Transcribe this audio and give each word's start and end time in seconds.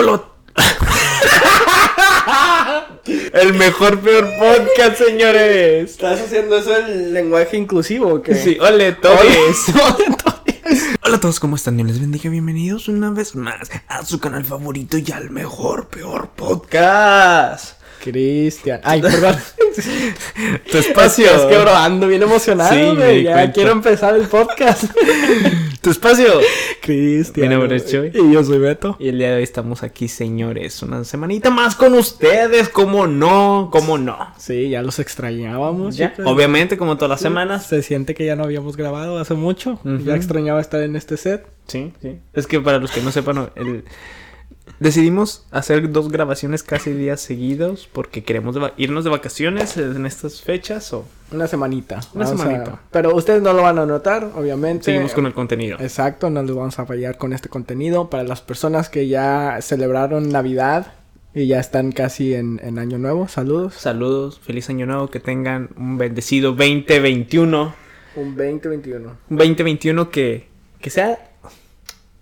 Hola. 0.00 0.24
El 3.34 3.52
mejor 3.52 4.00
peor 4.00 4.26
podcast, 4.38 4.96
señores. 4.96 5.90
¿Estás 5.90 6.22
haciendo 6.22 6.56
eso 6.56 6.74
el 6.74 7.12
lenguaje 7.12 7.58
inclusivo 7.58 8.14
o 8.14 8.22
qué? 8.22 8.34
Sí, 8.34 8.56
hola 8.58 8.98
todos. 8.98 9.20
Hola 11.04 11.16
a 11.16 11.20
todos, 11.20 11.38
¿cómo 11.38 11.56
están? 11.56 11.76
Dios 11.76 11.88
les 11.88 12.00
bendiga, 12.00 12.30
bienvenidos 12.30 12.88
una 12.88 13.10
vez 13.10 13.36
más 13.36 13.70
a 13.88 14.02
su 14.06 14.20
canal 14.20 14.46
favorito 14.46 14.96
y 14.96 15.12
al 15.12 15.28
mejor 15.28 15.88
peor 15.88 16.30
podcast. 16.30 17.78
Cristian. 18.00 18.80
Ay, 18.82 19.00
perdón. 19.02 19.36
Tu 20.70 20.78
espacio. 20.78 21.26
Es 21.26 21.42
que 21.42 21.56
bro, 21.58 21.74
ando 21.74 22.08
bien 22.08 22.22
emocionado, 22.22 22.74
Sí, 22.74 22.96
güey. 22.96 23.22
Ya 23.24 23.32
cuenta. 23.34 23.52
quiero 23.52 23.70
empezar 23.72 24.16
el 24.16 24.26
podcast. 24.26 24.84
Tu 25.80 25.90
espacio. 25.90 26.26
Cristian. 26.82 27.48
Mi 27.48 27.54
nombre 27.54 27.76
es. 27.76 27.86
Chuy. 27.90 28.10
Y 28.12 28.32
yo 28.32 28.44
soy 28.44 28.58
Beto. 28.58 28.96
Y 28.98 29.08
el 29.08 29.18
día 29.18 29.30
de 29.30 29.36
hoy 29.36 29.42
estamos 29.42 29.82
aquí, 29.82 30.08
señores. 30.08 30.82
Una 30.82 31.04
semanita 31.04 31.50
más 31.50 31.74
con 31.76 31.94
ustedes. 31.94 32.68
¿Cómo 32.68 33.06
no? 33.06 33.70
¿Cómo 33.72 33.96
no? 33.96 34.18
Sí, 34.38 34.68
ya 34.70 34.82
los 34.82 34.98
extrañábamos. 34.98 35.96
Ya, 35.96 36.14
obviamente, 36.24 36.76
como 36.76 36.96
todas 36.96 37.10
las 37.10 37.20
semanas. 37.20 37.66
Se 37.66 37.82
siente 37.82 38.14
que 38.14 38.26
ya 38.26 38.36
no 38.36 38.44
habíamos 38.44 38.76
grabado 38.76 39.18
hace 39.18 39.34
mucho. 39.34 39.78
Ya 40.04 40.16
extrañaba 40.16 40.60
estar 40.60 40.82
en 40.82 40.96
este 40.96 41.16
set. 41.16 41.46
Sí, 41.66 41.92
sí. 42.02 42.18
Es 42.34 42.46
que 42.46 42.60
para 42.60 42.78
los 42.78 42.90
que 42.90 43.00
no 43.00 43.12
sepan, 43.12 43.50
el- 43.54 43.84
decidimos 44.78 45.46
hacer 45.50 45.90
dos 45.90 46.10
grabaciones 46.10 46.62
casi 46.62 46.92
días 46.92 47.20
seguidos 47.20 47.88
porque 47.92 48.22
queremos 48.22 48.56
irnos 48.76 49.04
de 49.04 49.10
vacaciones 49.10 49.76
en 49.76 50.06
estas 50.06 50.42
fechas 50.42 50.92
o 50.92 51.04
Una 51.32 51.46
semanita. 51.46 52.00
Una 52.14 52.26
semanita. 52.26 52.80
Pero 52.90 53.14
ustedes 53.14 53.42
no 53.42 53.52
lo 53.52 53.62
van 53.62 53.78
a 53.78 53.86
notar, 53.86 54.30
obviamente. 54.34 54.84
seguimos 54.84 55.12
con 55.12 55.26
el 55.26 55.34
contenido. 55.34 55.78
Exacto, 55.80 56.30
no 56.30 56.42
les 56.42 56.54
vamos 56.54 56.78
a 56.78 56.86
fallar 56.86 57.18
con 57.18 57.32
este 57.32 57.48
contenido. 57.48 58.10
Para 58.10 58.24
las 58.24 58.40
personas 58.40 58.88
que 58.88 59.08
ya 59.08 59.58
celebraron 59.60 60.30
Navidad 60.30 60.94
y 61.34 61.46
ya 61.46 61.60
están 61.60 61.92
casi 61.92 62.34
en, 62.34 62.60
en 62.62 62.78
Año 62.78 62.98
Nuevo, 62.98 63.28
saludos. 63.28 63.74
Saludos, 63.74 64.40
feliz 64.40 64.68
año 64.68 64.86
nuevo, 64.86 65.08
que 65.08 65.20
tengan 65.20 65.70
un 65.76 65.96
bendecido 65.96 66.52
2021. 66.52 67.74
Un 68.16 68.36
2021. 68.36 69.16
Un 69.30 69.36
2021 69.36 70.10
que, 70.10 70.48
que 70.80 70.90
sea 70.90 71.29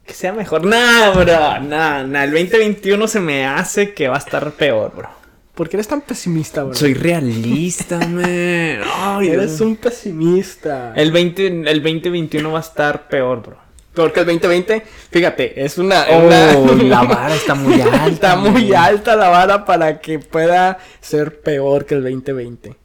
que 0.08 0.14
sea 0.14 0.32
mejor. 0.32 0.64
Nah, 0.64 1.10
bro, 1.10 1.60
nah, 1.60 2.02
nah, 2.02 2.24
el 2.24 2.32
2021 2.32 3.06
se 3.06 3.20
me 3.20 3.46
hace 3.46 3.92
que 3.94 4.08
va 4.08 4.16
a 4.16 4.18
estar 4.18 4.50
peor, 4.52 4.92
bro. 4.96 5.08
¿Por 5.54 5.68
qué 5.68 5.76
eres 5.76 5.86
tan 5.88 6.00
pesimista, 6.00 6.64
bro? 6.64 6.74
Soy 6.74 6.94
realista, 6.94 7.98
man. 8.08 8.80
Ay, 8.96 9.28
Eres 9.28 9.60
un 9.60 9.76
pesimista. 9.76 10.92
El 10.96 11.12
20 11.12 11.46
el 11.70 11.82
2021 11.82 12.50
va 12.50 12.58
a 12.58 12.62
estar 12.62 13.08
peor, 13.08 13.42
bro. 13.42 13.56
Porque 13.94 14.20
el 14.20 14.26
2020, 14.26 14.82
fíjate, 15.10 15.64
es 15.64 15.76
una... 15.76 16.06
Oh, 16.10 16.26
una- 16.26 16.54
la 16.84 17.02
vara 17.04 17.34
está 17.34 17.54
muy 17.54 17.80
alta. 17.80 18.06
Está 18.06 18.36
muy 18.36 18.72
alta 18.72 19.16
la 19.16 19.28
vara 19.28 19.64
para 19.64 20.00
que 20.00 20.20
pueda 20.20 20.78
ser 21.00 21.40
peor 21.40 21.84
que 21.84 21.94
el 21.96 22.02
2020. 22.02 22.76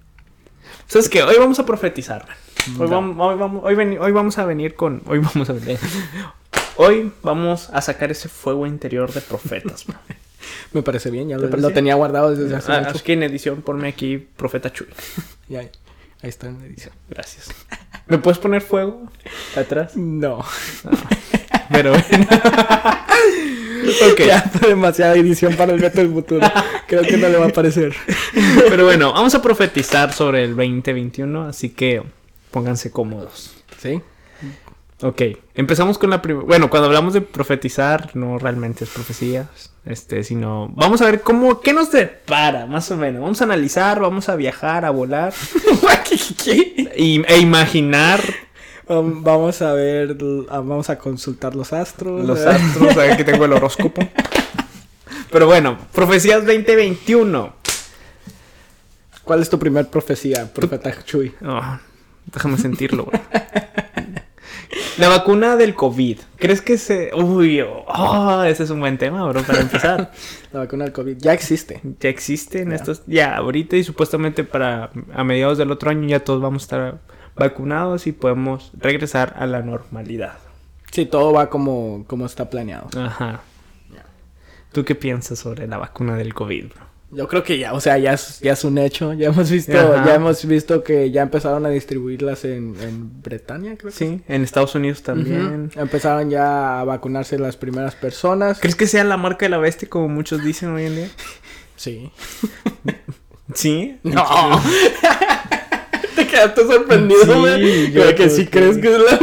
¿Sabes 0.88 1.08
qué? 1.10 1.24
Hoy 1.24 1.36
vamos 1.40 1.60
a 1.60 1.66
profetizar. 1.66 2.26
Hoy 2.80 2.88
vamos, 2.88 3.16
hoy, 3.20 3.36
vamos, 3.38 3.64
hoy 3.64 4.12
vamos 4.12 4.38
a 4.40 4.46
venir 4.46 4.74
con. 4.76 5.02
Hoy 5.06 5.20
vamos 5.20 5.50
a 5.50 5.54
venir. 5.54 5.78
Hoy 6.78 7.12
vamos 7.22 7.70
a 7.72 7.82
sacar 7.82 8.12
ese 8.12 8.30
fuego 8.30 8.66
interior 8.66 9.12
de 9.14 9.22
profetas. 9.22 9.86
bro. 9.86 9.98
Me 10.74 10.82
parece 10.82 11.10
bien, 11.12 11.30
ya 11.30 11.38
¿Te 11.38 11.44
lo, 11.44 11.50
parece? 11.50 11.68
lo 11.68 11.74
tenía 11.74 11.96
guardado 11.96 12.36
desde 12.36 12.56
hace 12.56 12.72
Ah, 12.72 12.80
mucho. 12.80 12.92
Así 12.92 13.00
que 13.04 13.14
en 13.14 13.24
edición 13.24 13.62
ponme 13.62 13.88
aquí 13.88 14.18
Profeta 14.18 14.72
Chuy. 14.72 14.88
Ya, 15.50 15.60
ahí 15.60 15.70
está 16.24 16.48
en 16.48 16.62
edición. 16.64 16.94
Gracias. 17.10 17.50
¿Me 18.08 18.18
puedes 18.18 18.40
poner 18.40 18.62
fuego 18.62 19.08
atrás? 19.56 19.96
No. 19.96 20.44
Pero 21.72 21.92
bueno. 21.92 22.28
Ya 24.26 24.50
demasiada 24.68 25.16
edición 25.16 25.56
para 25.56 25.74
el 25.74 25.82
Beto 25.82 25.98
del 26.00 26.12
futuro. 26.12 26.48
Creo 26.88 27.04
que 27.04 27.18
no 27.18 27.28
le 27.30 27.38
va 27.38 27.48
a 27.48 27.50
parecer. 27.50 27.94
Pero 28.70 28.86
bueno, 28.86 29.12
vamos 29.14 29.36
a 29.36 29.42
profetizar 29.42 30.14
sobre 30.14 30.44
el 30.46 30.56
2021. 30.56 31.46
Así 31.48 31.70
que 31.70 32.02
pónganse 32.52 32.90
cómodos. 32.92 33.54
¿Sí? 33.80 34.02
Ok, 35.04 35.22
empezamos 35.54 35.98
con 35.98 36.10
la 36.10 36.22
primera. 36.22 36.46
Bueno, 36.46 36.70
cuando 36.70 36.88
hablamos 36.88 37.14
de 37.14 37.20
profetizar, 37.20 38.16
no 38.16 38.40
realmente 38.40 38.86
es 38.86 38.90
profecía, 38.90 39.50
este, 39.86 40.24
sino 40.24 40.70
vamos 40.76 41.02
a 41.02 41.06
ver 41.06 41.22
cómo, 41.22 41.60
qué 41.60 41.74
nos 41.74 41.92
depara, 41.92 42.66
más 42.68 42.90
o 42.90 42.96
menos. 42.96 43.22
Vamos 43.22 43.42
a 43.42 43.44
analizar, 43.44 44.00
vamos 44.00 44.30
a 44.30 44.38
viajar, 44.38 44.86
a 44.86 44.92
volar 44.92 45.34
y, 46.96 47.22
e 47.26 47.38
imaginar 47.40 48.22
Um, 48.86 49.24
vamos 49.24 49.62
a 49.62 49.72
ver, 49.74 50.18
ah, 50.50 50.60
vamos 50.60 50.90
a 50.90 50.98
consultar 50.98 51.56
los 51.56 51.72
astros. 51.72 52.26
los 52.26 52.42
astros. 52.42 52.98
Aquí 52.98 53.24
tengo 53.24 53.46
el 53.46 53.54
horóscopo. 53.54 54.06
Pero 55.32 55.46
bueno, 55.46 55.78
profecías 55.94 56.46
2021. 56.46 57.54
¿Cuál 59.24 59.42
es 59.42 59.50
tu 59.50 59.58
primer 59.58 59.90
profecía, 59.90 60.52
profeta 60.54 60.94
Chuy? 61.06 61.34
Oh, 61.46 61.62
déjame 62.26 62.58
sentirlo, 62.58 63.06
güey. 63.06 63.22
La 64.98 65.08
vacuna 65.10 65.56
del 65.56 65.74
COVID. 65.76 66.20
¿Crees 66.38 66.62
que 66.62 66.78
se.? 66.78 67.12
Uy, 67.16 67.62
oh, 67.62 68.44
ese 68.44 68.64
es 68.64 68.70
un 68.70 68.80
buen 68.80 68.98
tema, 68.98 69.28
bro, 69.28 69.42
para 69.44 69.62
empezar. 69.62 70.12
La 70.54 70.60
vacuna 70.60 70.86
del 70.86 70.94
COVID. 70.94 71.18
Ya 71.18 71.34
existe. 71.34 71.82
Ya 72.00 72.10
existen 72.10 72.70
Ya. 72.70 72.76
estos, 72.76 73.04
ya 73.08 73.36
ahorita 73.38 73.76
y 73.76 73.84
supuestamente 73.84 74.44
para 74.44 74.92
a 75.14 75.24
mediados 75.24 75.58
del 75.58 75.72
otro 75.72 75.90
año 75.90 76.08
ya 76.08 76.20
todos 76.24 76.42
vamos 76.42 76.64
a 76.64 76.66
estar 76.66 77.00
vacunados 77.36 78.06
y 78.08 78.12
podemos 78.12 78.72
regresar 78.80 79.34
a 79.38 79.46
la 79.48 79.62
normalidad. 79.62 80.38
Sí, 80.92 81.06
todo 81.08 81.34
va 81.34 81.50
como, 81.50 82.06
como 82.08 82.26
está 82.28 82.50
planeado. 82.50 82.88
Ajá. 82.96 83.42
¿Tú 84.72 84.84
qué 84.86 84.96
piensas 84.96 85.40
sobre 85.40 85.68
la 85.68 85.78
vacuna 85.78 86.16
del 86.16 86.34
COVID? 86.34 86.66
bro? 86.74 86.93
Yo 87.16 87.28
creo 87.28 87.44
que 87.44 87.58
ya, 87.60 87.74
o 87.74 87.80
sea, 87.80 87.98
ya 87.98 88.14
es, 88.14 88.40
ya 88.40 88.54
es 88.54 88.64
un 88.64 88.78
hecho. 88.78 89.14
Ya 89.14 89.28
hemos 89.28 89.50
visto, 89.52 89.78
Ajá. 89.78 90.06
ya 90.06 90.16
hemos 90.16 90.46
visto 90.46 90.84
que 90.84 91.12
ya 91.12 91.22
empezaron 91.22 91.66
a 91.66 91.70
distribuirlas 91.70 92.44
en, 92.46 92.76
en 92.82 93.22
Bretaña, 93.22 93.76
creo 93.78 93.92
que 93.92 93.98
Sí, 93.98 94.22
en 94.28 94.44
Estados 94.44 94.74
Unidos 94.76 95.04
también. 95.04 95.72
Empezaron 95.76 96.30
ya 96.30 96.80
a 96.80 96.84
vacunarse 96.84 97.38
las 97.40 97.56
primeras 97.58 97.96
personas. 97.96 98.60
¿Crees 98.60 98.76
que 98.76 98.88
sea 98.88 99.04
la 99.04 99.18
marca 99.18 99.46
de 99.46 99.50
la 99.50 99.58
bestia 99.58 99.88
como 99.90 100.08
muchos 100.10 100.44
dicen 100.44 100.70
hoy 100.74 100.86
en 100.86 100.96
día? 100.96 101.10
Sí. 101.76 102.12
Sí. 103.54 103.98
No. 104.04 104.26
Te 106.16 106.28
quedaste 106.28 106.66
sorprendido, 106.68 107.22
Sí, 107.24 107.32
güey. 107.40 107.92
yo 107.92 108.02
Creo 108.04 108.16
que 108.16 108.30
sí 108.30 108.46
que- 108.46 108.52
crees 108.60 108.78
que 108.78 108.88
es 108.96 109.00
la. 109.00 109.20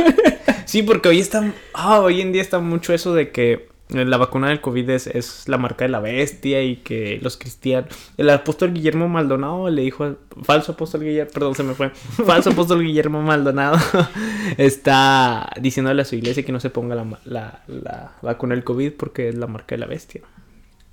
Sí, 0.64 0.82
porque 0.82 1.08
hoy 1.08 1.20
está, 1.20 1.52
ah, 1.74 2.00
hoy 2.00 2.20
en 2.20 2.32
día 2.32 2.42
está 2.42 2.58
mucho 2.60 2.92
eso 2.92 3.14
de 3.14 3.30
que 3.30 3.68
la 3.92 4.16
vacuna 4.16 4.48
del 4.48 4.60
COVID 4.60 4.88
es, 4.90 5.06
es 5.06 5.48
la 5.48 5.58
marca 5.58 5.84
de 5.84 5.90
la 5.90 6.00
bestia 6.00 6.62
y 6.62 6.76
que 6.76 7.18
los 7.22 7.36
cristianos, 7.36 7.90
el 8.16 8.30
apóstol 8.30 8.72
Guillermo 8.72 9.08
Maldonado 9.08 9.68
le 9.70 9.82
dijo, 9.82 10.04
al- 10.04 10.18
falso 10.42 10.72
apóstol 10.72 11.02
Guillermo, 11.02 11.30
perdón, 11.32 11.54
se 11.54 11.62
me 11.62 11.74
fue, 11.74 11.90
falso 12.24 12.50
apóstol 12.50 12.82
Guillermo 12.82 13.22
Maldonado 13.22 13.76
está 14.58 15.50
diciéndole 15.60 16.02
a 16.02 16.04
su 16.04 16.14
iglesia 16.16 16.44
que 16.44 16.52
no 16.52 16.60
se 16.60 16.70
ponga 16.70 16.94
la, 16.94 17.04
la, 17.24 17.62
la 17.66 18.12
vacuna 18.22 18.54
del 18.54 18.64
COVID 18.64 18.92
porque 18.92 19.28
es 19.28 19.34
la 19.34 19.46
marca 19.46 19.74
de 19.74 19.78
la 19.78 19.86
bestia. 19.86 20.20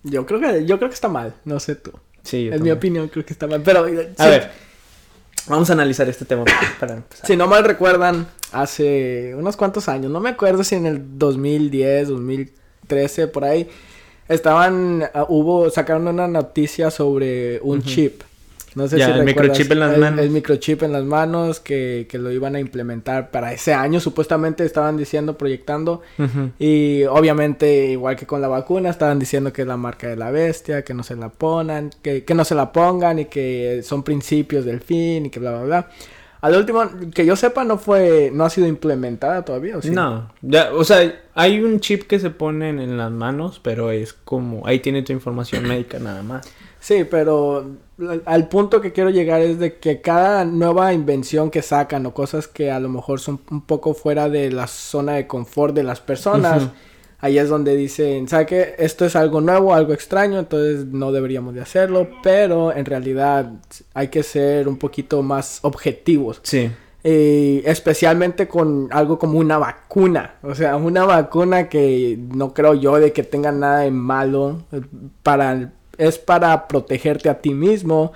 Yo 0.03 0.25
creo 0.25 0.39
que, 0.39 0.65
yo 0.65 0.77
creo 0.77 0.89
que 0.89 0.95
está 0.95 1.09
mal. 1.09 1.33
No 1.45 1.59
sé 1.59 1.75
tú. 1.75 1.91
Sí, 2.23 2.45
yo 2.45 2.53
En 2.53 2.63
mi 2.63 2.71
opinión, 2.71 3.07
creo 3.09 3.25
que 3.25 3.33
está 3.33 3.47
mal. 3.47 3.61
Pero. 3.63 3.87
eh, 3.87 4.13
A 4.17 4.27
ver, 4.27 4.51
vamos 5.47 5.69
a 5.69 5.73
analizar 5.73 6.07
este 6.07 6.25
tema 6.25 6.43
para 6.79 6.95
empezar. 6.95 7.25
Si 7.25 7.35
no 7.35 7.47
mal 7.47 7.63
recuerdan, 7.63 8.27
hace 8.51 9.33
unos 9.35 9.57
cuantos 9.57 9.89
años, 9.89 10.11
no 10.11 10.19
me 10.19 10.29
acuerdo 10.29 10.63
si 10.63 10.75
en 10.75 10.85
el 10.85 11.17
2010, 11.17 12.09
2013, 12.87 13.27
por 13.27 13.43
ahí, 13.45 13.67
estaban, 14.27 15.03
ah, 15.13 15.25
hubo, 15.29 15.69
sacaron 15.69 16.07
una 16.07 16.27
noticia 16.27 16.89
sobre 16.91 17.59
un 17.61 17.81
chip. 17.81 18.21
No 18.75 18.87
sé 18.87 18.99
Ya, 18.99 19.05
si 19.07 19.11
el 19.13 19.17
recuerdas, 19.25 19.57
microchip 19.57 19.71
en 19.71 19.79
las 19.79 19.93
el- 19.95 19.99
manos. 20.01 20.19
El 20.21 20.29
microchip 20.29 20.83
en 20.83 20.91
las 20.91 21.03
manos 21.03 21.59
que, 21.59 22.05
que 22.07 22.19
lo 22.19 22.31
iban 22.31 22.55
a 22.55 22.59
implementar 22.59 23.31
para 23.31 23.51
ese 23.51 23.73
año, 23.73 23.99
supuestamente 23.99 24.63
estaban 24.65 24.97
diciendo, 24.97 25.35
proyectando. 25.35 26.03
Y 26.59 27.03
obviamente, 27.05 27.87
igual 27.87 28.15
que 28.15 28.27
con 28.27 28.39
la 28.39 28.47
vacuna, 28.47 28.91
estaban 28.91 29.17
diciendo 29.17 29.51
que 29.51 29.63
es 29.63 29.67
la 29.67 29.77
marca 29.77 30.07
de 30.07 30.15
la 30.15 30.29
bestia, 30.29 30.83
que 30.83 30.93
no 30.93 31.01
se 31.01 31.15
la 31.15 31.29
pongan, 31.29 31.89
que, 32.03 32.23
que 32.23 32.35
no 32.35 32.45
se 32.45 32.53
la 32.53 32.71
pongan 32.71 33.17
y 33.19 33.25
que 33.25 33.81
son 33.83 34.03
principios 34.03 34.63
del 34.63 34.79
fin 34.79 35.25
y 35.25 35.29
que 35.31 35.39
bla, 35.39 35.51
bla, 35.53 35.63
bla. 35.63 35.89
Al 36.47 36.55
último, 36.55 36.81
que 37.13 37.25
yo 37.25 37.35
sepa, 37.35 37.65
no 37.65 37.77
fue, 37.77 38.31
no 38.33 38.45
ha 38.45 38.49
sido 38.49 38.67
implementada 38.67 39.43
todavía, 39.43 39.77
¿o 39.77 39.81
sí? 39.81 39.89
No, 39.89 40.31
ya, 40.41 40.71
o 40.73 40.85
sea, 40.85 41.13
hay 41.35 41.59
un 41.59 41.81
chip 41.81 42.03
que 42.03 42.19
se 42.19 42.29
ponen 42.29 42.79
en 42.79 42.97
las 42.97 43.11
manos, 43.11 43.59
pero 43.61 43.91
es 43.91 44.13
como, 44.13 44.65
ahí 44.65 44.79
tiene 44.79 45.01
tu 45.01 45.11
información 45.11 45.63
médica 45.67 45.99
nada 45.99 46.23
más. 46.23 46.47
Sí, 46.79 47.03
pero 47.03 47.65
al- 48.25 48.47
punto 48.47 48.79
que 48.79 48.93
quiero 48.93 49.09
llegar 49.09 49.41
es 49.41 49.59
de 49.59 49.77
que 49.77 49.99
cada 49.99 50.45
nueva 50.45 50.93
invención 50.93 51.51
que 51.51 51.61
sacan 51.61 52.05
o 52.05 52.13
cosas 52.13 52.47
que 52.47 52.71
a 52.71 52.79
lo 52.79 52.87
mejor 52.87 53.19
son 53.19 53.41
un 53.51 53.61
poco 53.61 53.93
fuera 53.93 54.29
de 54.29 54.49
la 54.49 54.67
zona 54.67 55.13
de 55.15 55.27
confort 55.27 55.75
de 55.75 55.83
las 55.83 55.99
personas, 55.99 56.63
Ujú. 56.63 56.71
Ahí 57.19 57.37
es 57.39 57.49
donde 57.49 57.75
dicen, 57.75 58.27
¿sabe 58.27 58.45
qué? 58.45 58.75
Esto 58.77 59.05
es 59.05 59.15
algo 59.15 59.41
nuevo, 59.41 59.73
algo 59.73 59.93
extraño, 59.93 60.39
entonces 60.39 60.85
no 60.85 61.11
deberíamos 61.11 61.53
de 61.55 61.61
hacerlo, 61.61 62.09
pero 62.23 62.73
en 62.75 62.85
realidad 62.85 63.51
hay 63.93 64.09
que 64.09 64.23
ser 64.23 64.67
un 64.67 64.77
poquito 64.77 65.23
más 65.23 65.59
objetivos. 65.63 66.39
Sí. 66.43 66.71
eh, 67.03 67.61
especialmente 67.65 68.47
con 68.47 68.89
algo 68.91 69.17
como 69.17 69.39
una 69.39 69.57
vacuna. 69.57 70.35
O 70.43 70.53
sea, 70.55 70.75
una 70.75 71.05
vacuna 71.05 71.69
que 71.69 72.17
no 72.35 72.53
creo 72.53 72.73
yo 72.73 72.99
de 72.99 73.13
que 73.13 73.23
tenga 73.23 73.51
nada 73.51 73.79
de 73.81 73.91
malo. 73.91 74.63
eh, 74.71 74.81
Para, 75.23 75.71
es 75.97 76.17
para 76.17 76.67
protegerte 76.67 77.29
a 77.29 77.39
ti 77.39 77.53
mismo. 77.53 78.11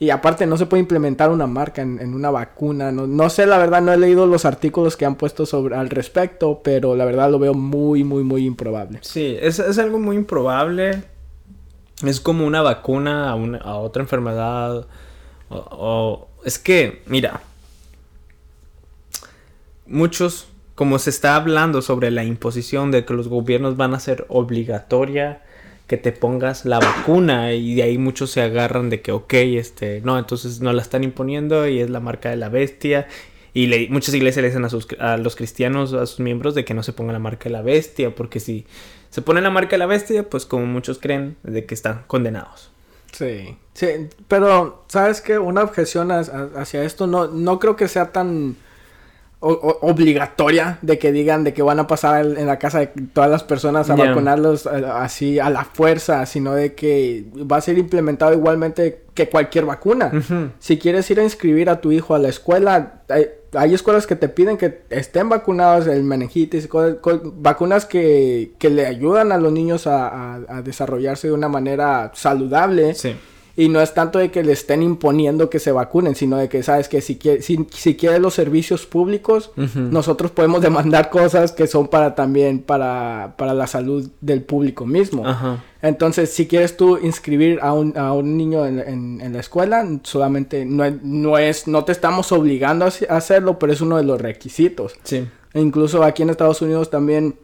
Y 0.00 0.10
aparte 0.10 0.44
no 0.46 0.56
se 0.56 0.66
puede 0.66 0.80
implementar 0.82 1.30
una 1.30 1.46
marca 1.46 1.80
en, 1.80 2.14
una 2.14 2.30
vacuna. 2.30 2.90
No, 2.92 3.06
no 3.06 3.30
sé, 3.30 3.46
la 3.46 3.58
verdad 3.58 3.80
no 3.80 3.92
he 3.92 3.96
leído 3.96 4.26
los 4.26 4.44
artículos 4.44 4.96
que 4.96 5.06
han 5.06 5.14
puesto 5.14 5.46
sobre 5.46 5.76
al 5.76 5.88
respecto. 5.88 6.60
Pero 6.64 6.96
la 6.96 7.04
verdad 7.04 7.30
lo 7.30 7.38
veo 7.38 7.54
muy, 7.54 8.04
muy, 8.04 8.24
muy 8.24 8.44
improbable. 8.44 8.98
Sí, 9.02 9.36
es, 9.40 9.58
es 9.60 9.78
algo 9.78 9.98
muy 9.98 10.16
improbable. 10.16 11.04
Es 12.04 12.20
como 12.20 12.44
una 12.46 12.60
vacuna 12.60 13.30
a, 13.30 13.34
una- 13.36 13.58
a 13.58 13.76
otra 13.76 14.02
enfermedad. 14.02 14.86
O, 15.48 16.26
es 16.44 16.58
que, 16.58 17.02
mira, 17.06 17.40
muchos, 19.86 20.48
como 20.74 20.98
se 20.98 21.10
está 21.10 21.36
hablando 21.36 21.82
sobre 21.82 22.10
la 22.10 22.24
imposición 22.24 22.90
de 22.90 23.04
que 23.04 23.14
los 23.14 23.28
gobiernos 23.28 23.76
van 23.76 23.94
a 23.94 23.98
hacer 23.98 24.26
obligatoria 24.28 25.42
que 25.86 25.96
te 25.98 26.12
pongas 26.12 26.64
la 26.64 26.78
vacuna 26.78 27.52
y 27.52 27.74
de 27.74 27.82
ahí 27.82 27.98
muchos 27.98 28.30
se 28.30 28.40
agarran 28.40 28.88
de 28.90 29.02
que, 29.02 29.12
ok, 29.12 29.34
este, 29.34 30.00
no, 30.02 30.18
entonces 30.18 30.60
no 30.60 30.72
la 30.72 30.80
están 30.82 31.04
imponiendo 31.04 31.68
y 31.68 31.80
es 31.80 31.90
la 31.90 32.00
marca 32.00 32.30
de 32.30 32.36
la 32.36 32.48
bestia. 32.48 33.06
Y 33.52 33.66
le- 33.66 33.88
muchas 33.90 34.14
iglesias 34.14 34.42
le 34.42 34.48
dicen 34.48 34.64
a, 34.64 34.70
sus, 34.70 34.88
a 34.98 35.16
los 35.16 35.36
cristianos, 35.36 35.92
a 35.92 36.06
sus 36.06 36.20
miembros, 36.20 36.54
de 36.54 36.64
que 36.64 36.74
no 36.74 36.82
se 36.82 36.92
ponga 36.92 37.12
la 37.12 37.18
marca 37.18 37.44
de 37.44 37.50
la 37.50 37.62
bestia, 37.62 38.14
porque 38.14 38.40
si 38.40 38.66
se 39.10 39.22
pone 39.22 39.40
la 39.42 39.50
marca 39.50 39.72
de 39.72 39.78
la 39.78 39.86
bestia, 39.86 40.28
pues 40.28 40.46
como 40.46 40.66
muchos 40.66 40.98
creen, 40.98 41.36
de 41.44 41.64
que 41.66 41.74
están 41.74 42.02
condenados. 42.08 42.70
Sí. 43.12 43.56
Sí, 43.74 43.86
pero 44.26 44.84
¿sabes 44.88 45.20
qué? 45.20 45.38
Una 45.38 45.62
objeción 45.62 46.10
hacia 46.10 46.82
esto 46.82 47.06
no, 47.06 47.28
no 47.28 47.58
creo 47.60 47.76
que 47.76 47.86
sea 47.88 48.10
tan 48.10 48.56
o- 49.46 49.52
o- 49.52 49.78
obligatoria 49.90 50.78
de 50.82 50.98
que 50.98 51.12
digan 51.12 51.44
de 51.44 51.52
que 51.52 51.62
van 51.62 51.78
a 51.78 51.86
pasar 51.86 52.24
en 52.24 52.46
la 52.46 52.58
casa 52.58 52.78
de 52.80 52.86
todas 53.12 53.30
las 53.30 53.42
personas 53.44 53.90
a 53.90 53.94
vacunarlos 54.08 54.66
eh, 54.66 54.84
así 54.92 55.38
a 55.38 55.50
la 55.50 55.64
fuerza, 55.64 56.24
sino 56.26 56.54
de 56.54 56.74
que 56.74 57.24
va 57.50 57.58
a 57.58 57.60
ser 57.60 57.76
implementado 57.78 58.32
igualmente 58.32 59.02
que 59.14 59.28
cualquier 59.28 59.64
vacuna. 59.64 60.10
Si 60.58 60.78
quieres 60.78 61.10
ir 61.10 61.20
a 61.20 61.22
inscribir 61.22 61.68
a 61.70 61.80
tu 61.80 61.92
hijo 61.92 62.14
a 62.14 62.18
la 62.18 62.28
escuela, 62.28 63.02
hay, 63.08 63.26
hay 63.52 63.74
escuelas 63.74 64.06
que 64.06 64.16
te 64.16 64.28
piden 64.28 64.56
que 64.56 64.80
estén 64.90 65.28
vacunados 65.28 65.86
el 65.86 66.02
meningitis, 66.02 66.66
cosas- 66.66 66.96
co- 67.00 67.20
vacunas 67.36 67.84
que, 67.86 68.52
que 68.58 68.70
le 68.70 68.86
ayudan 68.86 69.30
a 69.30 69.38
los 69.38 69.52
niños 69.52 69.86
a, 69.86 70.08
a- 70.08 70.40
a 70.48 70.62
desarrollarse 70.62 71.28
de 71.28 71.32
una 71.34 71.48
manera 71.48 72.10
saludable. 72.14 72.94
Sí. 72.94 73.14
Y 73.56 73.68
no 73.68 73.80
es 73.80 73.94
tanto 73.94 74.18
de 74.18 74.32
que 74.32 74.42
le 74.42 74.52
estén 74.52 74.82
imponiendo 74.82 75.48
que 75.48 75.60
se 75.60 75.70
vacunen, 75.70 76.16
sino 76.16 76.36
de 76.38 76.48
que 76.48 76.64
sabes 76.64 76.88
que 76.88 77.00
si 77.00 77.16
quiere, 77.16 77.40
si, 77.40 77.66
si 77.72 77.94
quiere 77.94 78.18
los 78.18 78.34
servicios 78.34 78.84
públicos, 78.84 79.52
nosotros 79.76 80.32
podemos 80.32 80.60
demandar 80.60 81.08
cosas 81.08 81.52
que 81.52 81.68
son 81.68 81.86
para 81.86 82.16
también 82.16 82.58
para, 82.58 83.34
para 83.38 83.54
la 83.54 83.68
salud 83.68 84.08
del 84.20 84.42
público 84.42 84.86
mismo. 84.86 85.24
Ajá. 85.24 85.62
Entonces, 85.82 86.30
si 86.30 86.48
quieres 86.48 86.76
tú 86.76 86.98
inscribir 87.00 87.60
a 87.62 87.72
un, 87.74 87.96
a 87.96 88.12
un 88.12 88.36
niño 88.36 88.66
en, 88.66 88.80
en- 88.80 89.20
en 89.20 89.32
la 89.32 89.38
escuela, 89.40 89.86
solamente 90.02 90.64
no 90.64 90.84
no 91.02 91.38
es, 91.38 91.68
no 91.68 91.84
te 91.84 91.92
estamos 91.92 92.32
obligando 92.32 92.86
a 92.86 92.88
hac- 92.88 93.06
a 93.08 93.18
hacerlo, 93.18 93.58
pero 93.60 93.72
es 93.72 93.80
uno 93.80 93.98
de 93.98 94.02
los 94.04 94.20
requisitos. 94.20 94.94
Sí. 95.04 95.28
E 95.52 95.60
incluso 95.60 96.02
aquí 96.02 96.22
en 96.24 96.30
Estados 96.30 96.60
Unidos 96.60 96.90
también 96.90 97.36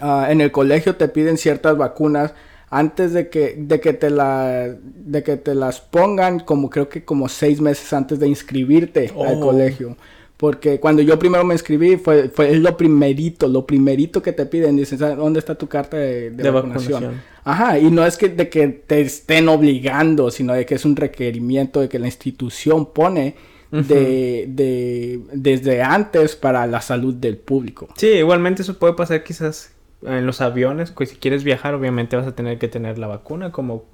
ah, 0.00 0.26
en 0.30 0.40
el 0.40 0.50
colegio 0.50 0.96
te 0.96 1.06
piden 1.06 1.36
ciertas 1.38 1.76
vacunas 1.76 2.32
antes 2.70 3.12
de 3.12 3.28
que 3.30 3.54
de 3.58 3.80
que 3.80 3.92
te 3.92 4.10
la 4.10 4.74
de 4.82 5.22
que 5.22 5.36
te 5.36 5.54
las 5.54 5.80
pongan 5.80 6.40
como 6.40 6.70
creo 6.70 6.88
que 6.88 7.04
como 7.04 7.28
seis 7.28 7.60
meses 7.60 7.92
antes 7.92 8.18
de 8.20 8.28
inscribirte 8.28 9.10
al 9.26 9.36
Oh. 9.36 9.40
colegio 9.40 9.96
porque 10.36 10.80
cuando 10.80 11.02
yo 11.02 11.18
primero 11.18 11.44
me 11.44 11.54
inscribí 11.54 11.96
fue 11.96 12.28
fue 12.30 12.54
lo 12.56 12.76
primerito 12.76 13.48
lo 13.48 13.66
primerito 13.66 14.22
que 14.22 14.32
te 14.32 14.46
piden 14.46 14.76
dicen 14.76 14.98
"¿Sabes 14.98 15.16
¿dónde 15.18 15.38
está 15.40 15.54
tu 15.56 15.66
carta 15.68 15.96
de, 15.98 16.30
de 16.30 16.42
De 16.44 16.50
vacunación? 16.50 17.02
vacunación. 17.02 17.24
Ajá, 17.44 17.78
y 17.78 17.90
no 17.90 18.04
es 18.06 18.16
que 18.16 18.28
de 18.28 18.48
que 18.48 18.68
te 18.68 19.00
estén 19.00 19.48
obligando, 19.48 20.30
sino 20.30 20.52
de 20.54 20.64
que 20.66 20.74
es 20.76 20.84
un 20.84 20.94
requerimiento 20.96 21.80
de 21.80 21.88
que 21.88 21.98
la 21.98 22.06
institución 22.06 22.92
pone 22.92 23.34
de, 23.70 24.46
de 24.48 25.20
desde 25.32 25.80
antes 25.82 26.36
para 26.36 26.66
la 26.66 26.80
salud 26.80 27.14
del 27.14 27.36
público. 27.38 27.88
Sí, 27.96 28.08
igualmente 28.08 28.62
eso 28.62 28.78
puede 28.78 28.94
pasar 28.94 29.22
quizás 29.22 29.72
en 30.02 30.26
los 30.26 30.40
aviones, 30.40 30.90
que 30.92 31.06
si 31.06 31.16
quieres 31.16 31.44
viajar 31.44 31.74
obviamente 31.74 32.16
vas 32.16 32.26
a 32.26 32.34
tener 32.34 32.58
que 32.58 32.68
tener 32.68 32.98
la 32.98 33.06
vacuna, 33.06 33.52
como 33.52 33.84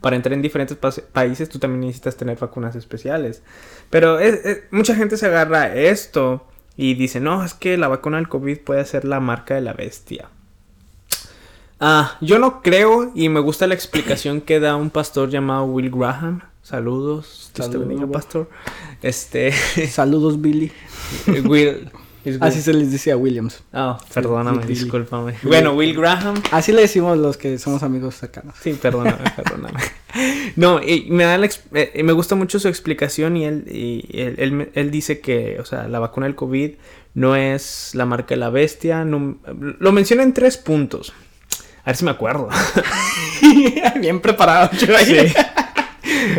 para 0.00 0.14
entrar 0.16 0.34
en 0.34 0.42
diferentes 0.42 0.78
pas- 0.80 1.02
países 1.02 1.48
tú 1.48 1.58
también 1.58 1.80
necesitas 1.80 2.16
tener 2.16 2.38
vacunas 2.38 2.76
especiales. 2.76 3.42
Pero 3.90 4.18
es- 4.18 4.44
es- 4.44 4.62
mucha 4.70 4.94
gente 4.94 5.16
se 5.16 5.26
agarra 5.26 5.62
a 5.62 5.74
esto 5.74 6.44
y 6.76 6.94
dice, 6.94 7.20
no, 7.20 7.42
es 7.44 7.54
que 7.54 7.78
la 7.78 7.88
vacuna 7.88 8.18
del 8.18 8.28
COVID 8.28 8.58
puede 8.60 8.84
ser 8.84 9.04
la 9.06 9.20
marca 9.20 9.54
de 9.54 9.62
la 9.62 9.72
bestia. 9.72 10.28
Ah, 11.80 12.16
yo 12.20 12.38
no 12.38 12.62
creo 12.62 13.12
y 13.14 13.28
me 13.28 13.40
gusta 13.40 13.66
la 13.66 13.74
explicación 13.74 14.40
que 14.40 14.60
da 14.60 14.76
un 14.76 14.90
pastor 14.90 15.28
llamado 15.28 15.64
Will 15.64 15.90
Graham. 15.90 16.40
Saludos, 16.62 17.50
Saludos, 17.54 17.86
Will. 18.00 18.08
pastor. 18.10 18.50
Este, 19.02 19.52
Saludos, 19.90 20.40
Billy. 20.40 20.72
Will. 21.44 21.90
Así 22.40 22.60
se 22.62 22.72
les 22.72 22.90
dice 22.90 23.12
a 23.12 23.16
Williams. 23.16 23.62
Ah, 23.72 23.98
perdóname, 24.14 24.58
Billy. 24.58 24.68
discúlpame. 24.80 25.34
Bueno, 25.42 25.72
Will 25.74 25.94
Graham. 25.96 26.42
Así 26.50 26.72
le 26.72 26.82
decimos 26.82 27.16
los 27.18 27.36
que 27.36 27.58
somos 27.58 27.82
amigos 27.82 28.16
cercanos. 28.16 28.54
Sí, 28.62 28.72
perdóname, 28.74 29.30
perdóname. 29.36 29.78
No, 30.56 30.80
y 30.82 31.08
me 31.10 31.24
da 31.24 31.36
la 31.36 31.44
ex- 31.44 31.60
eh, 31.74 32.00
me 32.02 32.14
gusta 32.14 32.34
mucho 32.36 32.58
su 32.58 32.68
explicación 32.68 33.36
y 33.36 33.44
él, 33.44 33.64
y 33.70 34.06
él, 34.18 34.70
él 34.72 34.90
dice 34.90 35.20
que, 35.20 35.58
o 35.60 35.66
sea, 35.66 35.88
la 35.88 35.98
vacuna 35.98 36.24
del 36.24 36.34
COVID 36.34 36.70
no 37.12 37.36
es 37.36 37.90
la 37.94 38.06
marca 38.06 38.28
de 38.34 38.36
la 38.40 38.48
bestia. 38.48 39.04
no- 39.04 39.36
lo 39.78 39.92
menciona 39.92 40.22
en 40.22 40.32
tres 40.32 40.56
puntos. 40.56 41.12
A 41.84 41.90
ver 41.90 41.96
si 41.96 42.04
me 42.06 42.10
acuerdo. 42.12 42.48
Bien 44.00 44.20
preparado. 44.20 44.70
Sí. 45.04 45.16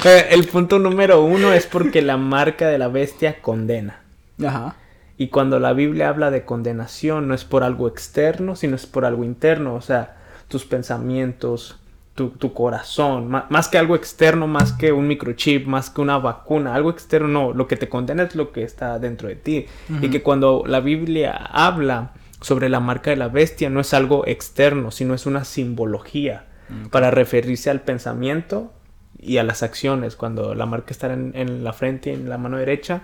Eh, 0.06 0.28
El 0.32 0.46
punto 0.48 0.80
número 0.80 1.22
uno 1.24 1.52
es 1.54 1.66
porque 1.66 2.02
la 2.02 2.18
marca 2.18 2.68
de 2.70 2.78
la 2.78 2.88
bestia 2.88 3.42
condena. 3.42 4.00
Ajá. 4.44 4.76
Y 5.18 5.30
cuando 5.30 5.60
la 5.60 5.74
Biblia 5.74 6.10
habla 6.10 6.30
de 6.30 6.46
condenación, 6.46 7.28
no 7.28 7.34
es 7.34 7.44
por 7.44 7.64
algo 7.64 7.88
externo, 7.88 8.56
sino 8.56 8.76
es 8.76 8.86
por 8.86 9.04
algo 9.04 9.24
interno. 9.24 9.74
O 9.74 9.82
sea, 9.82 10.18
tus 10.48 10.66
pensamientos, 10.66 11.80
tu, 12.14 12.30
tu 12.30 12.54
corazón, 12.54 13.28
más 13.28 13.68
que 13.68 13.80
algo 13.80 13.96
externo, 13.96 14.48
más 14.48 14.74
que 14.74 14.92
un 14.92 15.08
microchip, 15.08 15.66
más 15.66 15.90
que 15.90 16.02
una 16.02 16.20
vacuna, 16.20 16.76
algo 16.76 16.92
externo, 16.92 17.28
no. 17.28 17.54
Lo 17.54 17.68
que 17.68 17.78
te 17.78 17.90
condena 17.90 18.24
es 18.24 18.36
lo 18.36 18.52
que 18.52 18.64
está 18.64 19.00
dentro 19.00 19.28
de 19.28 19.36
ti. 19.36 19.66
Y 20.02 20.10
que 20.10 20.22
cuando 20.22 20.64
la 20.68 20.82
Biblia 20.82 21.32
habla 21.36 22.12
sobre 22.42 22.70
la 22.70 22.80
marca 22.80 23.10
de 23.10 23.18
la 23.18 23.28
bestia, 23.28 23.72
no 23.72 23.80
es 23.80 23.96
algo 23.96 24.26
externo, 24.28 24.92
sino 24.92 25.16
es 25.16 25.26
una 25.26 25.46
simbología 25.46 26.46
para 26.92 27.10
referirse 27.10 27.72
al 27.72 27.82
pensamiento 27.82 28.72
y 29.18 29.38
a 29.38 29.44
las 29.44 29.64
acciones. 29.64 30.16
Cuando 30.16 30.54
la 30.54 30.68
marca 30.68 30.92
está 30.92 31.12
en, 31.12 31.32
en 31.34 31.64
la 31.64 31.74
frente 31.74 32.12
y 32.12 32.14
en 32.14 32.30
la 32.30 32.38
mano 32.38 32.58
derecha, 32.58 33.02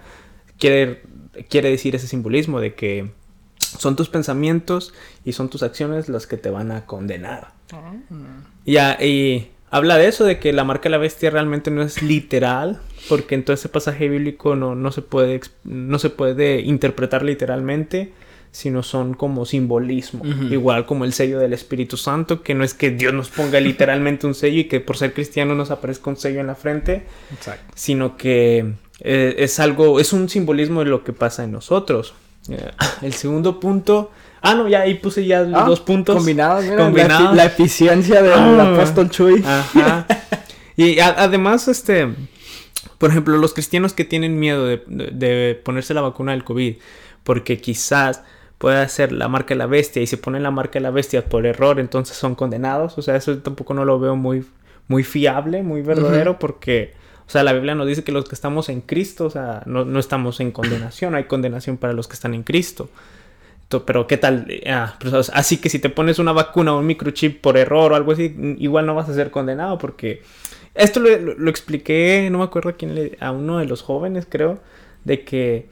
quiere, 0.70 1.02
quiere 1.50 1.70
decir 1.70 1.94
ese 1.96 2.08
simbolismo 2.08 2.60
de 2.62 2.74
que 2.74 3.12
son 3.60 3.96
tus 3.96 4.08
pensamientos 4.10 4.94
y 5.26 5.34
son 5.34 5.50
tus 5.50 5.62
acciones 5.64 6.08
las 6.10 6.26
que 6.28 6.38
te 6.38 6.50
van 6.50 6.72
a 6.72 6.86
condenar. 6.86 7.50
Y, 8.66 8.78
a- 8.78 9.04
y 9.04 9.50
habla 9.72 9.98
de 9.98 10.08
eso, 10.08 10.24
de 10.26 10.40
que 10.40 10.54
la 10.54 10.64
marca 10.64 10.84
de 10.84 10.92
la 10.92 10.98
bestia 11.00 11.30
realmente 11.32 11.72
no 11.72 11.82
es 11.82 12.02
literal, 12.02 12.80
porque 13.10 13.36
en 13.36 13.44
todo 13.44 13.54
ese 13.56 13.70
pasaje 13.70 14.08
bíblico 14.08 14.56
no, 14.56 14.76
no, 14.76 14.92
se, 14.92 15.02
puede, 15.02 15.42
no 15.64 16.00
se 16.00 16.10
puede 16.10 16.62
interpretar 16.62 17.24
literalmente, 17.24 18.14
sino 18.52 18.84
son 18.84 19.16
como 19.16 19.46
simbolismo. 19.48 20.24
Igual 20.52 20.86
como 20.86 21.06
el 21.06 21.14
sello 21.14 21.40
del 21.40 21.54
Espíritu 21.54 21.98
Santo, 21.98 22.44
que 22.44 22.54
no 22.54 22.64
es 22.64 22.76
que 22.76 22.92
Dios 22.92 23.12
nos 23.12 23.30
ponga 23.30 23.60
literalmente 23.60 24.28
un 24.28 24.36
sello 24.36 24.60
y 24.60 24.66
que 24.66 24.80
por 24.80 24.96
ser 24.96 25.14
cristiano 25.14 25.56
nos 25.56 25.72
aparezca 25.72 26.12
un 26.12 26.18
sello 26.18 26.40
en 26.40 26.46
la 26.48 26.54
frente, 26.56 27.08
Exacto. 27.34 27.74
sino 27.76 28.16
que 28.16 28.74
eh, 29.00 29.36
es 29.40 29.60
algo, 29.60 30.00
es 30.00 30.14
un 30.14 30.30
simbolismo 30.30 30.80
de 30.84 30.90
lo 30.90 31.04
que 31.04 31.14
pasa 31.14 31.44
en 31.44 31.52
nosotros. 31.52 32.14
Eh, 32.50 32.72
el 33.02 33.14
segundo 33.14 33.60
punto, 33.60 34.12
ah, 34.42 34.54
no, 34.54 34.68
ya 34.68 34.82
ahí 34.82 34.96
puse 34.96 35.26
ya 35.26 35.40
Ah, 35.40 35.66
dos 35.66 35.80
puntos 35.82 36.16
Combinados, 36.16 36.64
mira, 36.66 36.78
combinados. 36.78 37.36
La, 37.36 37.46
eficiencia 37.46 38.22
del 38.22 38.34
Ah. 38.34 38.74
apóstol 38.74 39.10
Chuy. 39.10 39.44
Ajá. 39.46 40.06
Y 40.76 41.00
a- 41.00 41.16
además, 41.24 41.68
este, 41.68 42.08
por 42.98 43.12
ejemplo, 43.12 43.38
los 43.38 43.54
cristianos 43.54 43.94
que 43.94 44.06
tienen 44.06 44.40
miedo 44.40 44.66
de, 44.66 44.82
de- 44.88 45.12
de 45.12 45.56
ponerse 45.56 45.94
la 45.94 46.02
vacuna 46.02 46.32
del 46.32 46.44
COVID, 46.44 46.78
porque 47.24 47.60
quizás 47.60 48.24
pueda 48.58 48.88
ser 48.90 49.12
la 49.12 49.28
marca 49.28 49.50
de 49.54 49.58
la 49.60 49.68
bestia 49.68 50.02
y 50.02 50.08
se 50.08 50.18
ponen 50.18 50.42
la 50.42 50.50
marca 50.50 50.74
de 50.74 50.80
la 50.80 50.90
bestia 50.90 51.26
por 51.30 51.46
error, 51.46 51.80
entonces 51.80 52.18
son 52.18 52.34
condenados. 52.34 52.98
O 52.98 53.04
sea, 53.04 53.16
eso 53.18 53.38
tampoco 53.38 53.76
no 53.76 53.86
lo 53.86 54.00
veo 54.00 54.16
muy, 54.16 54.46
muy 54.88 55.04
fiable, 55.04 55.62
muy 55.62 55.84
verdadero, 55.84 56.40
porque, 56.40 56.94
o 57.26 57.30
sea, 57.30 57.44
la 57.44 57.54
Biblia 57.54 57.76
nos 57.76 57.88
dice 57.88 58.04
que 58.04 58.12
los 58.12 58.26
que 58.28 58.36
estamos 58.36 58.70
en 58.70 58.82
Cristo, 58.82 59.26
o 59.26 59.30
sea, 59.30 59.64
no, 59.66 59.86
no 59.86 60.00
estamos 60.00 60.40
en 60.40 60.52
condenación, 60.52 61.16
hay 61.16 61.24
condenación 61.26 61.78
para 61.78 61.94
los 61.94 62.08
que 62.08 62.14
están 62.16 62.34
en 62.34 62.44
Cristo. 62.44 62.90
To- 63.70 63.86
Pero 63.86 64.08
qué 64.08 64.18
tal, 64.18 64.48
Ah, 64.68 64.96
pues, 65.00 65.32
así 65.34 65.58
que 65.58 65.70
si 65.70 65.80
te 65.80 65.90
pones 65.90 66.20
una 66.20 66.32
vacuna 66.34 66.74
o 66.76 66.80
un 66.80 66.86
microchip 66.86 67.42
por 67.42 67.58
error 67.58 67.92
o 67.94 67.96
algo 67.96 68.12
así, 68.12 68.36
igual 68.60 68.86
no 68.86 68.94
vas 68.96 69.10
a 69.10 69.14
ser 69.14 69.32
condenado 69.32 69.78
porque 69.78 70.22
esto 70.76 71.00
lo, 71.00 71.50
expliqué, 71.50 72.28
no 72.32 72.40
me 72.40 72.44
acuerdo 72.46 72.70
a 72.70 72.74
quién 72.74 72.94
le, 72.96 73.18
a 73.20 73.32
uno 73.32 73.58
de 73.60 73.66
los 73.66 73.82
jóvenes 73.82 74.26
creo, 74.30 74.60
de 75.06 75.24
que 75.24 75.68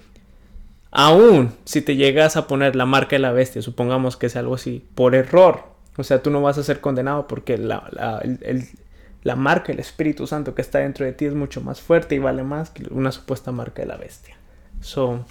aún 0.91 1.53
si 1.65 1.81
te 1.81 1.95
llegas 1.95 2.35
a 2.37 2.47
poner 2.47 2.75
la 2.75 2.85
marca 2.85 3.15
de 3.15 3.19
la 3.19 3.31
bestia, 3.31 3.61
supongamos 3.61 4.17
que 4.17 4.27
es 4.27 4.35
algo 4.35 4.55
así, 4.55 4.83
por 4.95 5.15
error, 5.15 5.63
o 5.97 6.03
sea, 6.03 6.21
tú 6.21 6.29
no 6.31 6.41
vas 6.41 6.57
a 6.57 6.63
ser 6.63 6.79
condenado 6.81 7.27
porque 7.27 7.57
la, 7.57 8.21
el, 8.41 8.67
la 9.23 9.35
marca, 9.35 9.71
el 9.71 9.79
Espíritu 9.79 10.27
Santo 10.27 10.55
que 10.55 10.61
está 10.61 10.79
dentro 10.79 11.05
de 11.05 11.13
ti 11.13 11.25
es 11.25 11.33
mucho 11.33 11.61
más 11.61 11.81
fuerte 11.81 12.15
y 12.15 12.19
vale 12.19 12.43
más 12.43 12.69
que 12.69 12.83
una 12.91 13.11
supuesta 13.11 13.51
marca 13.51 13.81
de 13.81 13.87
la 13.87 13.97
bestia. 13.97 14.35
So, 14.81 15.25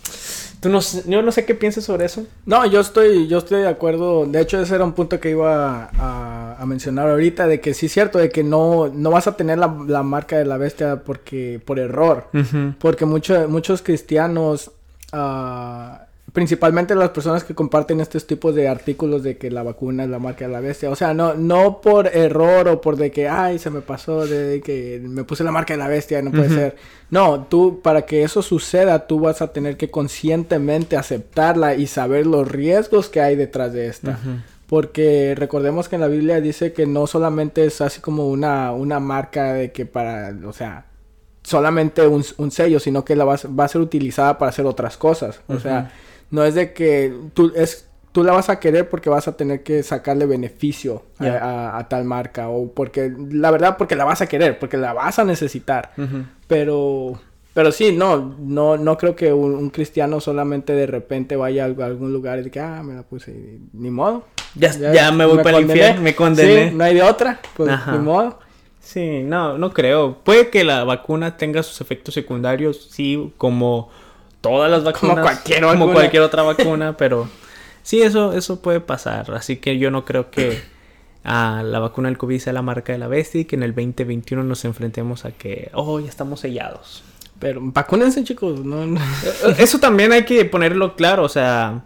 ¿tú 0.60 0.68
no, 0.68 0.78
yo 1.06 1.22
no 1.22 1.32
sé 1.32 1.44
qué 1.44 1.56
piensas 1.56 1.82
sobre 1.82 2.04
eso. 2.04 2.24
No, 2.46 2.64
yo 2.66 2.80
estoy, 2.80 3.26
yo 3.26 3.38
estoy 3.38 3.62
de 3.62 3.68
acuerdo. 3.68 4.24
De 4.26 4.40
hecho, 4.40 4.60
ese 4.60 4.76
era 4.76 4.84
un 4.84 4.92
punto 4.92 5.18
que 5.18 5.30
iba 5.30 5.90
a, 5.98 6.56
a 6.56 6.66
mencionar 6.66 7.08
ahorita, 7.08 7.48
de 7.48 7.60
que 7.60 7.74
sí 7.74 7.86
es 7.86 7.92
cierto, 7.92 8.18
de 8.18 8.28
que 8.28 8.44
no, 8.44 8.88
no 8.94 9.10
vas 9.10 9.26
a 9.26 9.36
tener 9.36 9.58
la, 9.58 9.76
la 9.88 10.04
marca 10.04 10.38
de 10.38 10.44
la 10.44 10.56
bestia 10.56 11.02
porque 11.04 11.60
por 11.64 11.80
error. 11.80 12.28
Porque 12.78 13.06
mucho, 13.06 13.48
muchos 13.48 13.82
cristianos... 13.82 14.70
Uh, 15.12 16.09
principalmente 16.32 16.94
las 16.94 17.10
personas 17.10 17.44
que 17.44 17.54
comparten 17.54 18.00
estos 18.00 18.26
tipos 18.26 18.54
de 18.54 18.68
artículos 18.68 19.22
de 19.22 19.36
que 19.36 19.50
la 19.50 19.62
vacuna 19.62 20.04
es 20.04 20.10
la 20.10 20.18
marca 20.18 20.46
de 20.46 20.52
la 20.52 20.60
bestia. 20.60 20.90
O 20.90 20.96
sea, 20.96 21.14
no, 21.14 21.34
no 21.34 21.80
por 21.80 22.06
error 22.08 22.68
o 22.68 22.80
por 22.80 22.96
de 22.96 23.10
que, 23.10 23.28
ay, 23.28 23.58
se 23.58 23.70
me 23.70 23.80
pasó 23.80 24.26
de 24.26 24.60
que 24.60 25.00
me 25.02 25.24
puse 25.24 25.44
la 25.44 25.52
marca 25.52 25.74
de 25.74 25.78
la 25.78 25.88
bestia, 25.88 26.22
no 26.22 26.30
puede 26.30 26.48
ser. 26.48 26.76
No, 27.10 27.46
tú, 27.46 27.80
para 27.82 28.02
que 28.02 28.22
eso 28.22 28.42
suceda, 28.42 29.06
tú 29.06 29.20
vas 29.20 29.42
a 29.42 29.52
tener 29.52 29.76
que 29.76 29.90
conscientemente 29.90 30.96
aceptarla 30.96 31.74
y 31.74 31.86
saber 31.86 32.26
los 32.26 32.46
riesgos 32.48 33.08
que 33.08 33.20
hay 33.20 33.34
detrás 33.34 33.72
de 33.72 33.86
esta. 33.86 34.18
Porque 34.68 35.34
recordemos 35.36 35.88
que 35.88 35.96
en 35.96 36.02
la 36.02 36.06
Biblia 36.06 36.40
dice 36.40 36.72
que 36.72 36.86
no 36.86 37.08
solamente 37.08 37.64
es 37.64 37.80
así 37.80 38.00
como 38.00 38.28
una, 38.28 38.72
una 38.72 39.00
marca 39.00 39.54
de 39.54 39.72
que 39.72 39.86
para, 39.86 40.32
o 40.46 40.52
sea, 40.52 40.86
solamente 41.42 42.06
un, 42.06 42.24
un 42.36 42.50
sello, 42.52 42.78
sino 42.78 43.04
que 43.04 43.16
la 43.16 43.24
va, 43.24 43.36
va, 43.58 43.64
a 43.64 43.68
ser 43.68 43.80
utilizada 43.80 44.38
para 44.38 44.50
hacer 44.50 44.66
otras 44.66 44.96
cosas. 44.96 45.40
O 45.48 45.58
sea, 45.58 45.90
no 46.30 46.44
es 46.44 46.54
de 46.54 46.72
que 46.72 47.12
tú, 47.34 47.52
es, 47.54 47.88
tú 48.12 48.24
la 48.24 48.32
vas 48.32 48.48
a 48.48 48.58
querer 48.58 48.88
porque 48.88 49.10
vas 49.10 49.28
a 49.28 49.36
tener 49.36 49.62
que 49.62 49.82
sacarle 49.82 50.26
beneficio 50.26 51.04
a, 51.18 51.86
tal 51.88 52.04
marca. 52.04 52.48
O 52.48 52.72
porque, 52.72 53.12
la 53.30 53.50
verdad, 53.50 53.76
porque 53.76 53.96
la 53.96 54.04
vas 54.04 54.20
a 54.20 54.26
querer, 54.26 54.58
porque 54.58 54.76
la 54.76 54.92
vas 54.92 55.18
a 55.18 55.24
necesitar. 55.24 55.92
Pero, 56.46 57.20
pero 57.54 57.72
sí, 57.72 57.92
no, 57.92 58.36
no, 58.38 58.76
no 58.76 58.96
creo 58.96 59.14
que 59.14 59.32
un, 59.32 59.70
cristiano 59.70 60.20
solamente 60.20 60.72
de 60.72 60.86
repente 60.86 61.36
vaya 61.36 61.64
a 61.64 61.66
algún 61.66 62.12
lugar 62.12 62.38
y 62.38 62.42
diga, 62.42 62.78
ah, 62.78 62.82
me 62.82 62.94
la 62.94 63.02
puse, 63.02 63.60
ni 63.72 63.90
modo. 63.90 64.24
Ya, 64.54 64.72
ya, 64.72 65.12
me 65.12 65.26
voy 65.26 65.42
para 65.42 65.58
el 65.58 65.64
infierno, 65.64 66.02
me 66.02 66.14
condené. 66.14 66.70
Sí, 66.70 66.76
no 66.76 66.84
hay 66.84 66.94
de 66.94 67.02
otra, 67.02 67.40
pues 67.56 67.70
ni 67.92 67.98
modo. 67.98 68.38
Sí, 68.80 69.22
no, 69.22 69.56
no 69.56 69.72
creo. 69.72 70.18
Puede 70.24 70.48
que 70.48 70.64
la 70.64 70.82
vacuna 70.82 71.36
tenga 71.36 71.62
sus 71.62 71.80
efectos 71.80 72.14
secundarios, 72.14 72.88
sí, 72.90 73.32
como 73.36 73.90
todas 74.40 74.70
las 74.70 74.84
vacunas. 74.84 75.16
Como 75.16 75.22
cualquier, 75.22 75.62
como 75.62 75.92
cualquier 75.92 76.22
otra 76.22 76.42
vacuna, 76.44 76.96
pero 76.96 77.28
sí, 77.82 78.02
eso, 78.02 78.32
eso 78.32 78.60
puede 78.60 78.80
pasar. 78.80 79.30
Así 79.32 79.56
que 79.56 79.78
yo 79.78 79.90
no 79.90 80.04
creo 80.04 80.30
que 80.30 80.60
la 81.24 81.78
vacuna 81.78 82.08
del 82.08 82.18
COVID 82.18 82.38
sea 82.38 82.52
la 82.52 82.62
marca 82.62 82.92
de 82.92 82.98
la 82.98 83.08
bestia 83.08 83.42
y 83.42 83.44
que 83.44 83.56
en 83.56 83.62
el 83.62 83.74
2021 83.74 84.42
nos 84.42 84.64
enfrentemos 84.64 85.24
a 85.24 85.32
que, 85.32 85.70
oh, 85.74 86.00
ya 86.00 86.08
estamos 86.08 86.40
sellados. 86.40 87.02
Pero 87.38 87.60
vacúnense, 87.62 88.22
chicos. 88.24 88.64
no. 88.64 89.00
Eso 89.58 89.78
también 89.78 90.12
hay 90.12 90.24
que 90.24 90.44
ponerlo 90.44 90.94
claro, 90.94 91.24
o 91.24 91.28
sea 91.28 91.84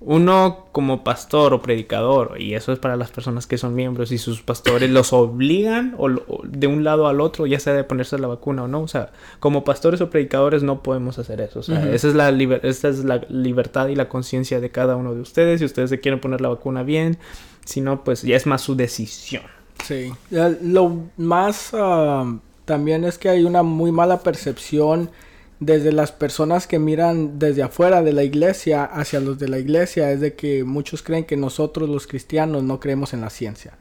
uno 0.00 0.66
como 0.72 1.04
pastor 1.04 1.54
o 1.54 1.62
predicador, 1.62 2.38
y 2.38 2.54
eso 2.54 2.72
es 2.72 2.78
para 2.78 2.96
las 2.96 3.10
personas 3.10 3.46
que 3.46 3.56
son 3.56 3.74
miembros 3.74 4.12
y 4.12 4.18
sus 4.18 4.42
pastores 4.42 4.90
los 4.90 5.12
obligan 5.14 5.94
o, 5.98 6.10
de 6.44 6.66
un 6.66 6.84
lado 6.84 7.08
al 7.08 7.20
otro, 7.20 7.46
ya 7.46 7.58
sea 7.58 7.72
de 7.72 7.82
ponerse 7.82 8.18
la 8.18 8.26
vacuna 8.26 8.64
o 8.64 8.68
no. 8.68 8.82
O 8.82 8.88
sea, 8.88 9.10
como 9.40 9.64
pastores 9.64 10.00
o 10.02 10.10
predicadores 10.10 10.62
no 10.62 10.82
podemos 10.82 11.18
hacer 11.18 11.40
eso. 11.40 11.60
O 11.60 11.62
sea, 11.62 11.90
esa, 11.92 12.08
es 12.08 12.14
la 12.14 12.28
esa 12.62 12.88
es 12.88 13.04
la 13.04 13.22
libertad 13.30 13.88
y 13.88 13.94
la 13.94 14.08
conciencia 14.08 14.60
de 14.60 14.70
cada 14.70 14.96
uno 14.96 15.14
de 15.14 15.22
ustedes. 15.22 15.60
Si 15.60 15.64
ustedes 15.64 15.88
se 15.88 15.98
quieren 15.98 16.20
poner 16.20 16.42
la 16.42 16.48
vacuna 16.48 16.82
bien, 16.82 17.16
si 17.64 17.80
no, 17.80 18.04
pues 18.04 18.22
ya 18.22 18.36
es 18.36 18.46
más 18.46 18.60
su 18.60 18.76
decisión. 18.76 19.44
Sí. 19.82 20.12
Lo 20.30 21.04
más 21.16 21.70
ah, 21.72 22.36
también 22.66 23.04
es 23.04 23.16
que 23.16 23.30
hay 23.30 23.44
una 23.44 23.62
muy 23.62 23.92
mala 23.92 24.20
percepción 24.20 25.10
desde 25.58 25.90
las 25.92 26.12
personas 26.12 26.66
que 26.66 26.78
miran 26.78 27.38
desde 27.38 27.62
afuera 27.62 28.02
de 28.02 28.12
la 28.12 28.24
iglesia 28.24 28.84
hacia 28.84 29.20
los 29.20 29.38
de 29.38 29.48
la 29.48 29.58
iglesia 29.58 30.12
es 30.12 30.20
de 30.20 30.34
que 30.34 30.64
muchos 30.64 31.02
creen 31.02 31.24
que 31.24 31.36
nosotros 31.36 31.88
los 31.88 32.06
cristianos 32.06 32.62
no 32.62 32.78
creemos 32.78 33.14
en 33.14 33.22
la 33.22 33.30
ciencia. 33.30 33.78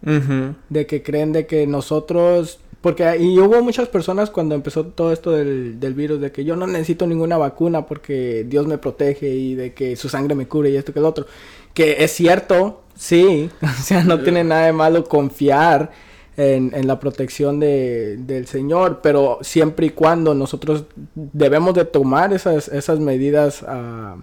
De 0.69 0.85
que 0.85 1.03
creen 1.03 1.33
de 1.33 1.45
que 1.45 1.67
nosotros... 1.67 2.59
Porque 2.79 3.17
y 3.17 3.39
hubo 3.39 3.63
muchas 3.63 3.87
personas 3.87 4.29
cuando 4.29 4.53
empezó 4.53 4.85
todo 4.85 5.11
esto 5.11 5.31
del, 5.31 5.79
del, 5.79 5.95
virus 5.95 6.21
de 6.21 6.31
que 6.31 6.45
yo 6.45 6.55
no 6.55 6.67
necesito 6.67 7.07
ninguna 7.07 7.35
vacuna 7.35 7.87
porque 7.87 8.45
Dios 8.47 8.67
me 8.67 8.77
protege 8.77 9.29
y 9.29 9.55
de 9.55 9.73
que 9.73 9.95
su 9.95 10.07
sangre 10.07 10.35
me 10.35 10.47
cure 10.47 10.69
y 10.69 10.75
esto 10.75 10.93
que 10.93 10.99
el 10.99 11.05
otro. 11.05 11.25
Que 11.73 12.03
es 12.03 12.11
cierto, 12.11 12.83
sí. 12.95 13.49
o 13.63 13.83
sea, 13.83 14.03
no 14.03 14.21
tiene 14.21 14.43
nada 14.43 14.67
de 14.67 14.73
malo 14.73 15.03
confiar 15.05 15.91
en, 16.37 16.71
en 16.73 16.87
la 16.87 16.99
protección 16.99 17.59
de, 17.59 18.17
del 18.17 18.47
Señor, 18.47 18.99
pero 19.01 19.39
siempre 19.41 19.87
y 19.87 19.89
cuando 19.91 20.33
nosotros 20.33 20.85
debemos 21.15 21.73
de 21.73 21.85
tomar 21.85 22.33
esas, 22.33 22.67
esas 22.67 22.99
medidas 22.99 23.63
uh, 23.63 24.19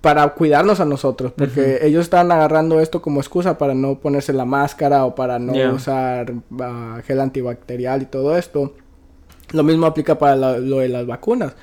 para 0.00 0.28
cuidarnos 0.34 0.80
a 0.80 0.84
nosotros, 0.84 1.32
porque 1.36 1.80
ellos 1.82 2.02
están 2.02 2.30
agarrando 2.32 2.80
esto 2.80 3.02
como 3.02 3.20
excusa 3.20 3.58
para 3.58 3.74
no 3.74 3.98
ponerse 3.98 4.32
la 4.32 4.44
máscara 4.44 5.04
o 5.04 5.14
para 5.14 5.38
no 5.38 5.52
usar 5.74 6.32
uh, 6.32 7.00
gel 7.06 7.20
antibacterial 7.20 8.02
y 8.02 8.06
todo 8.06 8.36
esto. 8.36 8.74
Lo 9.52 9.62
mismo 9.62 9.86
aplica 9.86 10.18
para 10.18 10.36
lo 10.36 10.78
de 10.78 10.88
las 10.88 11.06
vacunas. 11.06 11.54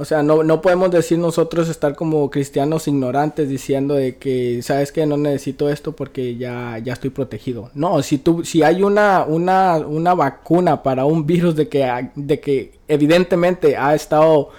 O 0.00 0.04
sea, 0.04 0.22
no, 0.22 0.44
no 0.44 0.60
podemos 0.60 0.92
decir 0.92 1.18
nosotros 1.18 1.68
estar 1.68 1.96
como 1.96 2.30
cristianos 2.30 2.86
ignorantes 2.86 3.48
diciendo 3.48 3.94
de 3.94 4.16
que, 4.16 4.62
¿sabes 4.62 4.92
que 4.92 5.04
No 5.06 5.16
necesito 5.16 5.68
esto 5.68 5.90
porque 5.92 6.36
ya, 6.36 6.78
ya 6.78 6.92
estoy 6.92 7.10
protegido. 7.10 7.70
No, 7.74 8.00
si 8.02 8.18
tú, 8.18 8.44
si 8.44 8.62
hay 8.62 8.84
una, 8.84 9.24
una, 9.24 9.78
una 9.78 10.14
vacuna 10.14 10.84
para 10.84 11.04
un 11.04 11.26
virus 11.26 11.56
de 11.56 11.68
que, 11.68 12.10
de 12.14 12.38
que 12.38 12.78
evidentemente 12.86 13.76
ha 13.76 13.92
estado 13.96 14.50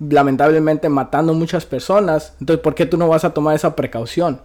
lamentablemente 0.00 0.88
matando 0.88 1.34
muchas 1.34 1.66
personas, 1.66 2.34
entonces 2.40 2.62
¿por 2.62 2.74
qué 2.74 2.86
tú 2.86 2.96
no 2.96 3.08
vas 3.08 3.24
a 3.24 3.34
tomar 3.34 3.56
esa 3.56 3.74
precaución? 3.74 4.40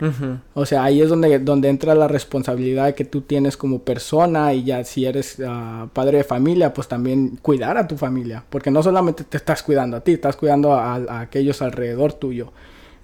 O 0.53 0.65
sea, 0.65 0.83
ahí 0.83 1.01
es 1.01 1.09
donde, 1.09 1.39
donde 1.39 1.69
entra 1.69 1.93
la 1.93 2.07
responsabilidad 2.07 2.95
que 2.95 3.05
tú 3.05 3.21
tienes 3.21 3.55
como 3.55 3.79
persona 3.79 4.53
y 4.53 4.63
ya 4.63 4.83
si 4.83 5.05
eres 5.05 5.37
ah, 5.45 5.87
padre 5.93 6.19
de 6.19 6.23
familia, 6.23 6.73
pues 6.73 6.87
también 6.87 7.37
cuidar 7.41 7.77
a 7.77 7.87
tu 7.87 7.97
familia, 7.97 8.43
porque 8.49 8.71
no 8.71 8.81
solamente 8.81 9.23
te 9.23 9.37
estás 9.37 9.61
cuidando 9.61 9.97
a 9.97 10.01
ti, 10.01 10.13
estás 10.13 10.35
cuidando 10.35 10.73
a, 10.73 11.21
aquellos 11.21 11.61
alrededor 11.61 12.13
tuyo. 12.13 12.51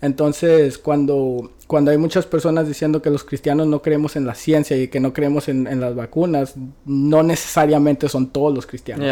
Entonces, 0.01 0.77
cuando, 0.77 1.51
cuando 1.68 1.91
hay 1.91 1.98
muchas 1.98 2.25
personas 2.25 2.68
diciendo 2.68 3.01
que 3.01 3.10
los 3.10 3.25
cristianos 3.25 3.68
no 3.68 3.82
creemos 3.82 4.15
en 4.15 4.25
la 4.25 4.34
ciencia 4.34 4.77
y 4.77 4.88
que 4.88 5.01
no 5.01 5.12
creemos 5.12 5.50
en, 5.50 5.79
las 5.79 5.94
vacunas, 5.94 6.56
no 6.86 7.22
necesariamente 7.22 8.08
son 8.08 8.27
todos 8.27 8.56
los 8.56 8.65
cristianos 8.65 9.06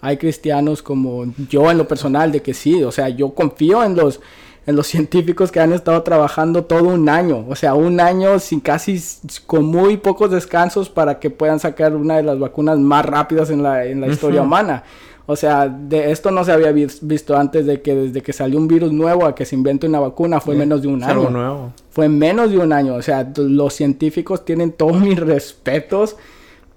hay 0.00 0.16
cristianos 0.16 0.82
como 0.82 1.26
yo 1.48 1.70
en 1.70 1.78
lo 1.78 1.86
personal 1.86 2.32
de 2.32 2.42
que 2.42 2.54
sí, 2.54 2.82
o 2.82 2.92
sea, 2.92 3.08
yo 3.08 3.30
confío 3.30 3.82
en 3.84 3.96
los 3.96 4.20
en 4.66 4.76
los 4.76 4.86
científicos 4.88 5.50
que 5.50 5.60
han 5.60 5.72
estado 5.72 6.02
trabajando 6.02 6.64
todo 6.64 6.88
un 6.88 7.08
año, 7.08 7.44
o 7.48 7.56
sea, 7.56 7.74
un 7.74 8.00
año 8.00 8.38
sin 8.38 8.60
casi 8.60 9.02
con 9.46 9.64
muy 9.64 9.96
pocos 9.96 10.30
descansos 10.30 10.88
para 10.88 11.18
que 11.18 11.30
puedan 11.30 11.60
sacar 11.60 11.94
una 11.94 12.16
de 12.16 12.22
las 12.22 12.38
vacunas 12.38 12.78
más 12.78 13.04
rápidas 13.04 13.50
en 13.50 13.62
la, 13.62 13.84
en 13.84 14.00
la 14.00 14.08
historia 14.08 14.42
humana. 14.42 14.84
O 15.26 15.36
sea, 15.36 15.68
de 15.68 16.10
esto 16.10 16.32
no 16.32 16.42
se 16.42 16.50
había 16.50 16.72
visto 16.72 17.36
antes 17.36 17.64
de 17.64 17.80
que 17.80 17.94
desde 17.94 18.20
que 18.20 18.32
salió 18.32 18.58
un 18.58 18.66
virus 18.66 18.90
nuevo 18.90 19.26
a 19.26 19.34
que 19.36 19.44
se 19.44 19.54
invente 19.54 19.86
una 19.86 20.00
vacuna 20.00 20.40
fue 20.40 20.56
menos 20.56 20.82
de 20.82 20.88
un 20.88 21.04
año. 21.04 21.30
Nuevo. 21.30 21.72
Fue 21.90 22.08
menos 22.08 22.50
de 22.50 22.58
un 22.58 22.72
año. 22.72 22.94
O 22.96 23.02
sea, 23.02 23.30
los 23.36 23.74
científicos 23.74 24.44
tienen 24.44 24.72
todos 24.72 25.00
mis 25.00 25.16
respetos 25.20 26.16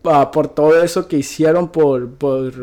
uh, 0.04 0.30
por 0.32 0.50
todo 0.50 0.84
eso 0.84 1.08
que 1.08 1.18
hicieron 1.18 1.70
por, 1.70 2.12
por 2.12 2.54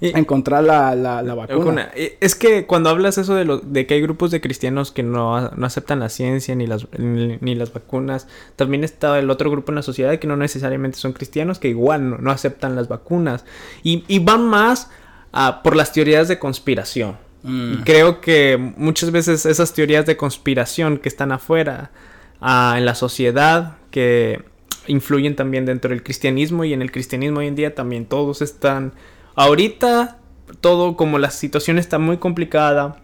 encontrar 0.00 0.64
la, 0.64 0.94
la, 0.94 1.34
vacuna. 1.34 1.90
Es 1.94 2.34
que 2.34 2.66
cuando 2.66 2.90
hablas 2.90 3.18
eso 3.18 3.34
de, 3.34 3.44
lo, 3.44 3.58
de 3.58 3.86
que 3.86 3.94
hay 3.94 4.02
grupos 4.02 4.30
de 4.30 4.40
cristianos 4.40 4.92
que 4.92 5.02
no, 5.02 5.36
aceptan 5.36 6.00
la 6.00 6.08
ciencia 6.08 6.54
ni 6.54 6.66
las, 6.66 6.86
ni, 6.98 7.54
las 7.54 7.72
vacunas, 7.72 8.28
también 8.56 8.84
está 8.84 9.18
el 9.18 9.30
otro 9.30 9.50
grupo 9.50 9.72
en 9.72 9.76
la 9.76 9.82
sociedad 9.82 10.18
que 10.18 10.26
no 10.26 10.36
necesariamente 10.36 10.98
son 10.98 11.12
cristianos, 11.12 11.58
que 11.58 11.68
igual 11.68 12.22
no, 12.22 12.30
aceptan 12.30 12.76
las 12.76 12.88
vacunas. 12.88 13.44
Y, 13.82 14.04
y 14.08 14.18
van 14.18 14.46
más 14.46 14.90
por 15.62 15.76
las 15.76 15.92
teorías 15.92 16.28
de 16.28 16.38
conspiración. 16.38 17.16
Mm. 17.42 17.82
Creo 17.84 18.20
que 18.20 18.56
muchas 18.76 19.10
veces 19.10 19.44
esas 19.46 19.72
teorías 19.74 20.06
de 20.06 20.16
conspiración 20.16 20.98
que 20.98 21.08
están 21.08 21.32
afuera 21.32 21.90
en 22.40 22.84
la 22.84 22.94
sociedad, 22.94 23.76
que 23.90 24.42
influyen 24.86 25.36
también 25.36 25.64
dentro 25.64 25.90
del 25.90 26.02
cristianismo 26.02 26.64
y 26.64 26.72
en 26.72 26.82
el 26.82 26.92
cristianismo 26.92 27.40
hoy 27.40 27.46
en 27.46 27.54
día 27.54 27.74
también 27.74 28.06
todos 28.06 28.42
están 28.42 28.92
Ahorita 29.34 30.18
todo 30.60 30.96
como 30.96 31.18
la 31.18 31.30
situación 31.30 31.78
está 31.78 31.98
muy 31.98 32.18
complicada. 32.18 32.96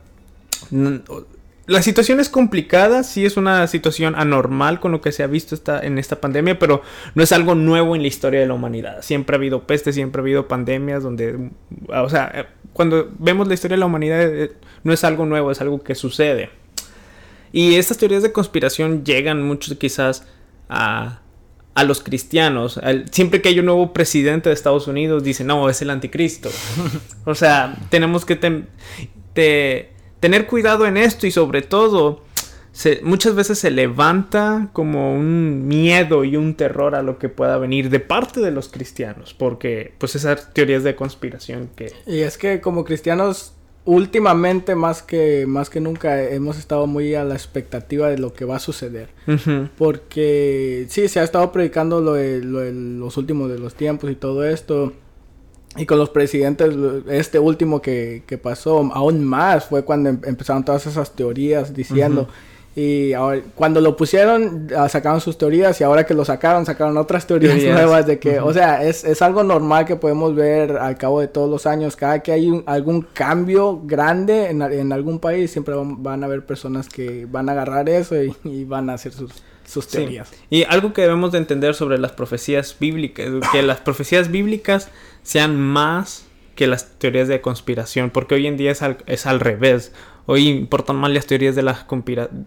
La 1.66 1.82
situación 1.82 2.20
es 2.20 2.28
complicada, 2.28 3.04
sí 3.04 3.24
es 3.24 3.36
una 3.36 3.66
situación 3.66 4.14
anormal 4.16 4.80
con 4.80 4.92
lo 4.92 5.00
que 5.00 5.12
se 5.12 5.22
ha 5.22 5.26
visto 5.26 5.56
en 5.82 5.98
esta 5.98 6.20
pandemia, 6.20 6.58
pero 6.58 6.82
no 7.14 7.22
es 7.22 7.32
algo 7.32 7.54
nuevo 7.54 7.94
en 7.94 8.02
la 8.02 8.08
historia 8.08 8.40
de 8.40 8.46
la 8.46 8.54
humanidad. 8.54 9.02
Siempre 9.02 9.36
ha 9.36 9.38
habido 9.38 9.66
peste, 9.66 9.92
siempre 9.92 10.20
ha 10.20 10.22
habido 10.22 10.48
pandemias 10.48 11.02
donde, 11.02 11.50
o 11.88 12.08
sea, 12.08 12.48
cuando 12.72 13.10
vemos 13.18 13.46
la 13.46 13.54
historia 13.54 13.76
de 13.76 13.80
la 13.80 13.86
humanidad 13.86 14.22
eh, 14.22 14.52
no 14.82 14.92
es 14.92 15.04
algo 15.04 15.26
nuevo, 15.26 15.50
es 15.50 15.60
algo 15.60 15.82
que 15.82 15.94
sucede. 15.94 16.50
Y 17.52 17.76
estas 17.76 17.98
teorías 17.98 18.22
de 18.22 18.32
conspiración 18.32 19.04
llegan 19.04 19.42
mucho 19.42 19.76
quizás 19.78 20.26
a, 20.68 21.20
a 21.80 21.84
los 21.84 22.02
cristianos. 22.02 22.78
siempre 23.10 23.42
que 23.42 23.48
hay 23.48 23.58
un 23.58 23.66
nuevo 23.66 23.92
presidente 23.92 24.48
de 24.48 24.54
Estados 24.54 24.86
Unidos, 24.86 25.24
dicen, 25.24 25.46
no, 25.46 25.68
es 25.68 25.82
el 25.82 25.90
anticristo. 25.90 26.50
o 27.24 27.34
sea, 27.34 27.76
tenemos 27.88 28.24
que 28.24 28.36
tener 30.20 30.46
cuidado 30.46 30.86
en 30.86 30.96
esto 30.96 31.26
y 31.26 31.30
sobre 31.30 31.62
todo, 31.62 32.22
muchas 33.02 33.34
veces 33.34 33.58
se 33.58 33.70
levanta 33.70 34.68
como 34.72 35.14
un 35.14 35.66
miedo 35.66 36.24
y 36.24 36.36
un 36.36 36.54
terror 36.54 36.94
a 36.94 37.02
lo 37.02 37.18
que 37.18 37.28
pueda 37.28 37.56
venir 37.58 37.90
de 37.90 38.00
parte 38.00 38.40
de 38.40 38.50
los 38.50 38.68
cristianos, 38.68 39.34
porque 39.34 39.94
pues 39.98 40.14
esas 40.16 40.52
teorías 40.52 40.84
de 40.84 40.94
conspiración 40.94 41.70
que... 41.74 41.92
Y 42.06 42.20
es 42.20 42.36
que 42.38 42.60
como 42.60 42.84
cristianos 42.84 43.54
últimamente 43.84 44.74
más 44.74 45.02
que 45.02 45.46
más 45.46 45.70
que 45.70 45.80
nunca 45.80 46.22
hemos 46.22 46.58
estado 46.58 46.86
muy 46.86 47.14
a 47.14 47.24
la 47.24 47.34
expectativa 47.34 48.08
de 48.08 48.18
lo 48.18 48.32
que 48.32 48.44
va 48.44 48.56
a 48.56 48.60
suceder. 48.60 49.08
Porque 49.78 50.86
sí 50.88 51.08
se 51.08 51.20
ha 51.20 51.22
estado 51.22 51.50
predicando 51.52 52.00
lo 52.00 52.14
de, 52.14 52.40
los 52.42 53.16
últimos 53.16 53.50
de 53.50 53.58
los 53.58 53.74
tiempos 53.74 54.10
y 54.10 54.14
todo 54.14 54.44
esto. 54.44 54.92
Y 55.76 55.86
con 55.86 55.98
los 55.98 56.10
presidentes 56.10 56.74
este 57.08 57.38
último 57.38 57.80
que, 57.80 58.24
que 58.26 58.38
pasó 58.38 58.90
aún 58.92 59.24
más 59.24 59.66
fue 59.66 59.84
cuando 59.84 60.10
em, 60.10 60.20
empezaron 60.24 60.64
todas 60.64 60.84
esas 60.86 61.14
teorías 61.14 61.72
diciendo 61.72 62.28
y 62.80 63.12
ahora, 63.12 63.42
cuando 63.54 63.82
lo 63.82 63.94
pusieron, 63.94 64.68
ah, 64.74 64.88
sacaron 64.88 65.20
sus 65.20 65.36
teorías 65.36 65.78
y 65.82 65.84
ahora 65.84 66.06
que 66.06 66.14
lo 66.14 66.24
sacaron, 66.24 66.64
sacaron 66.64 66.96
otras 66.96 67.26
teorías, 67.26 67.62
nuevas 67.62 68.06
de 68.06 68.18
que, 68.18 68.40
o 68.40 68.54
sea, 68.54 68.82
es, 68.82 69.04
es, 69.04 69.20
algo 69.20 69.44
normal 69.44 69.84
que 69.84 69.96
podemos 69.96 70.34
ver 70.34 70.78
al 70.78 70.96
cabo 70.96 71.20
de 71.20 71.28
todos 71.28 71.50
los 71.50 71.66
años. 71.66 71.94
Cada 71.94 72.20
que 72.20 72.32
hay 72.32 72.62
algún 72.64 73.02
cambio 73.02 73.82
grande 73.84 74.48
en, 74.48 74.62
en, 74.62 74.92
algún 74.94 75.18
país, 75.18 75.50
siempre 75.50 75.74
van, 75.76 76.22
a 76.22 76.26
haber 76.26 76.46
personas 76.46 76.88
que 76.88 77.26
van 77.30 77.50
a 77.50 77.52
agarrar 77.52 77.86
eso 77.90 78.14
y, 78.44 78.64
van 78.64 78.88
a 78.88 78.94
hacer 78.94 79.12
sus, 79.12 79.30
sus 79.66 79.86
teorías. 79.86 80.30
Y 80.48 80.64
algo 80.64 80.94
que 80.94 81.02
debemos 81.02 81.32
de 81.32 81.38
entender 81.38 81.74
sobre 81.74 81.98
las 81.98 82.12
profecías 82.12 82.74
bíblicas, 82.80 83.26
que 83.52 83.62
las 83.62 83.80
profecías 83.80 84.30
bíblicas 84.30 84.88
sean 85.22 85.60
más 85.60 86.24
que 86.60 86.66
las 86.66 86.98
teorías 86.98 87.26
de 87.26 87.40
conspiración, 87.40 88.10
porque 88.10 88.34
hoy 88.34 88.46
en 88.46 88.58
día 88.58 88.70
es 88.70 88.82
al, 88.82 88.98
es 89.06 89.24
al 89.24 89.40
revés. 89.40 89.94
Hoy 90.26 90.46
importan 90.46 90.96
más 90.96 91.10
las 91.10 91.24
teorías 91.24 91.56
de 91.56 91.62
la 91.62 91.86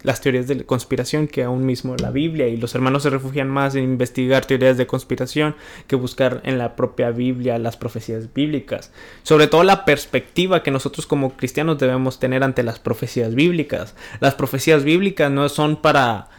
las 0.04 0.22
teorías 0.22 0.48
de 0.48 0.64
conspiración 0.68 1.28
que 1.28 1.42
aún 1.42 1.66
mismo 1.66 1.96
la 1.96 2.12
Biblia 2.12 2.48
y 2.48 2.56
los 2.56 2.76
hermanos 2.76 3.02
se 3.02 3.10
refugian 3.10 3.50
más 3.50 3.74
en 3.74 3.86
investigar 3.86 4.46
teorías 4.46 4.78
de 4.78 4.86
conspiración 4.86 5.56
que 5.88 5.96
buscar 5.96 6.42
en 6.44 6.60
la 6.60 6.76
propia 6.76 7.10
Biblia 7.10 7.58
las 7.58 7.76
profecías 7.76 8.32
bíblicas. 8.32 8.92
Sobre 9.24 9.48
todo 9.48 9.64
la 9.64 9.84
perspectiva 9.84 10.62
que 10.62 10.70
nosotros 10.70 11.08
como 11.08 11.36
cristianos 11.36 11.80
debemos 11.80 12.20
tener 12.20 12.44
ante 12.44 12.62
las 12.62 12.78
profecías 12.78 13.34
bíblicas. 13.34 13.96
Las 14.20 14.36
profecías 14.36 14.84
bíblicas 14.84 15.32
no 15.32 15.50
son 15.50 15.78
para 15.78 16.30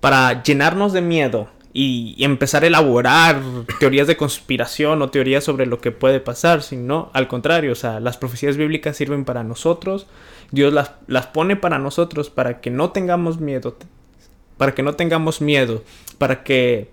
para 0.00 0.42
llenarnos 0.42 0.92
de 0.92 1.00
miedo, 1.00 1.48
y, 1.72 2.22
empezar 2.22 2.64
a 2.64 2.66
elaborar 2.66 3.40
teorías 3.80 4.06
de 4.06 4.16
conspiración 4.16 5.00
o 5.02 5.10
teorías 5.10 5.44
sobre 5.44 5.66
lo 5.66 5.80
que 5.80 5.90
puede 5.90 6.20
pasar, 6.20 6.62
sino 6.62 7.10
al 7.14 7.28
contrario, 7.28 7.72
o 7.72 7.76
sea, 7.76 8.00
las 8.00 8.18
profecías 8.18 8.56
bíblicas 8.56 8.96
sirven 8.96 9.24
para 9.24 9.42
nosotros, 9.42 10.06
Dios 10.50 10.72
las, 10.72 10.92
las 11.06 11.26
pone 11.28 11.56
para 11.56 11.78
nosotros 11.78 12.30
para 12.30 12.60
que 12.60 12.70
no 12.70 12.90
tengamos 12.90 13.40
miedo, 13.40 13.76
para 14.58 14.74
que 14.74 14.82
no 14.82 14.94
tengamos 14.94 15.40
miedo, 15.40 15.82
para 16.18 16.44
que 16.44 16.90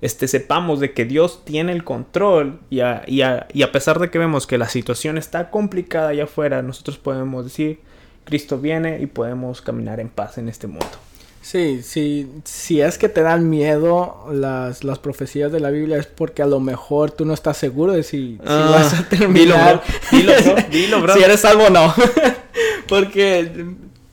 este, 0.00 0.28
sepamos 0.28 0.80
de 0.80 0.92
que 0.92 1.04
Dios 1.04 1.44
tiene 1.44 1.72
el 1.72 1.84
control 1.84 2.60
y 2.70 2.80
a, 2.80 3.02
y, 3.06 3.22
a, 3.22 3.48
y 3.52 3.62
a 3.62 3.72
pesar 3.72 3.98
de 3.98 4.10
que 4.10 4.18
vemos 4.18 4.46
que 4.46 4.58
la 4.58 4.68
situación 4.68 5.18
está 5.18 5.50
complicada 5.50 6.10
allá 6.10 6.24
afuera, 6.24 6.62
nosotros 6.62 6.98
podemos 6.98 7.44
decir, 7.44 7.80
Cristo 8.24 8.58
viene 8.58 9.00
y 9.00 9.06
podemos 9.06 9.60
caminar 9.60 9.98
en 9.98 10.08
paz 10.08 10.38
en 10.38 10.48
este 10.48 10.68
mundo. 10.68 11.09
Sí, 11.42 11.80
sí, 11.82 12.28
si 12.44 12.82
es 12.82 12.98
que 12.98 13.08
te 13.08 13.22
dan 13.22 13.48
miedo 13.48 14.26
las, 14.30 14.84
las 14.84 14.98
profecías 14.98 15.50
de 15.50 15.58
la 15.58 15.70
Biblia 15.70 15.96
es 15.96 16.06
porque 16.06 16.42
a 16.42 16.46
lo 16.46 16.60
mejor 16.60 17.10
tú 17.12 17.24
no 17.24 17.32
estás 17.32 17.56
seguro 17.56 17.92
de 17.92 18.02
si, 18.02 18.36
si 18.36 18.40
ah, 18.46 18.68
vas 18.70 18.94
a 18.94 19.08
terminar. 19.08 19.82
Dilo, 20.10 20.32
bro. 20.42 20.56
Dilo, 20.70 21.00
bro. 21.00 21.14
si 21.14 21.22
eres 21.22 21.40
salvo 21.40 21.64
o 21.64 21.70
no. 21.70 21.94
porque 22.88 23.50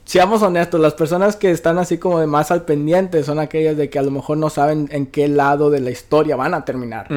seamos 0.08 0.40
honestos, 0.40 0.80
las 0.80 0.94
personas 0.94 1.36
que 1.36 1.50
están 1.50 1.76
así 1.76 1.98
como 1.98 2.18
de 2.18 2.26
más 2.26 2.50
al 2.50 2.62
pendiente 2.62 3.22
son 3.22 3.38
aquellas 3.38 3.76
de 3.76 3.90
que 3.90 3.98
a 3.98 4.02
lo 4.02 4.10
mejor 4.10 4.38
no 4.38 4.48
saben 4.48 4.88
en 4.90 5.04
qué 5.04 5.28
lado 5.28 5.68
de 5.68 5.80
la 5.80 5.90
historia 5.90 6.34
van 6.34 6.54
a 6.54 6.64
terminar. 6.64 7.08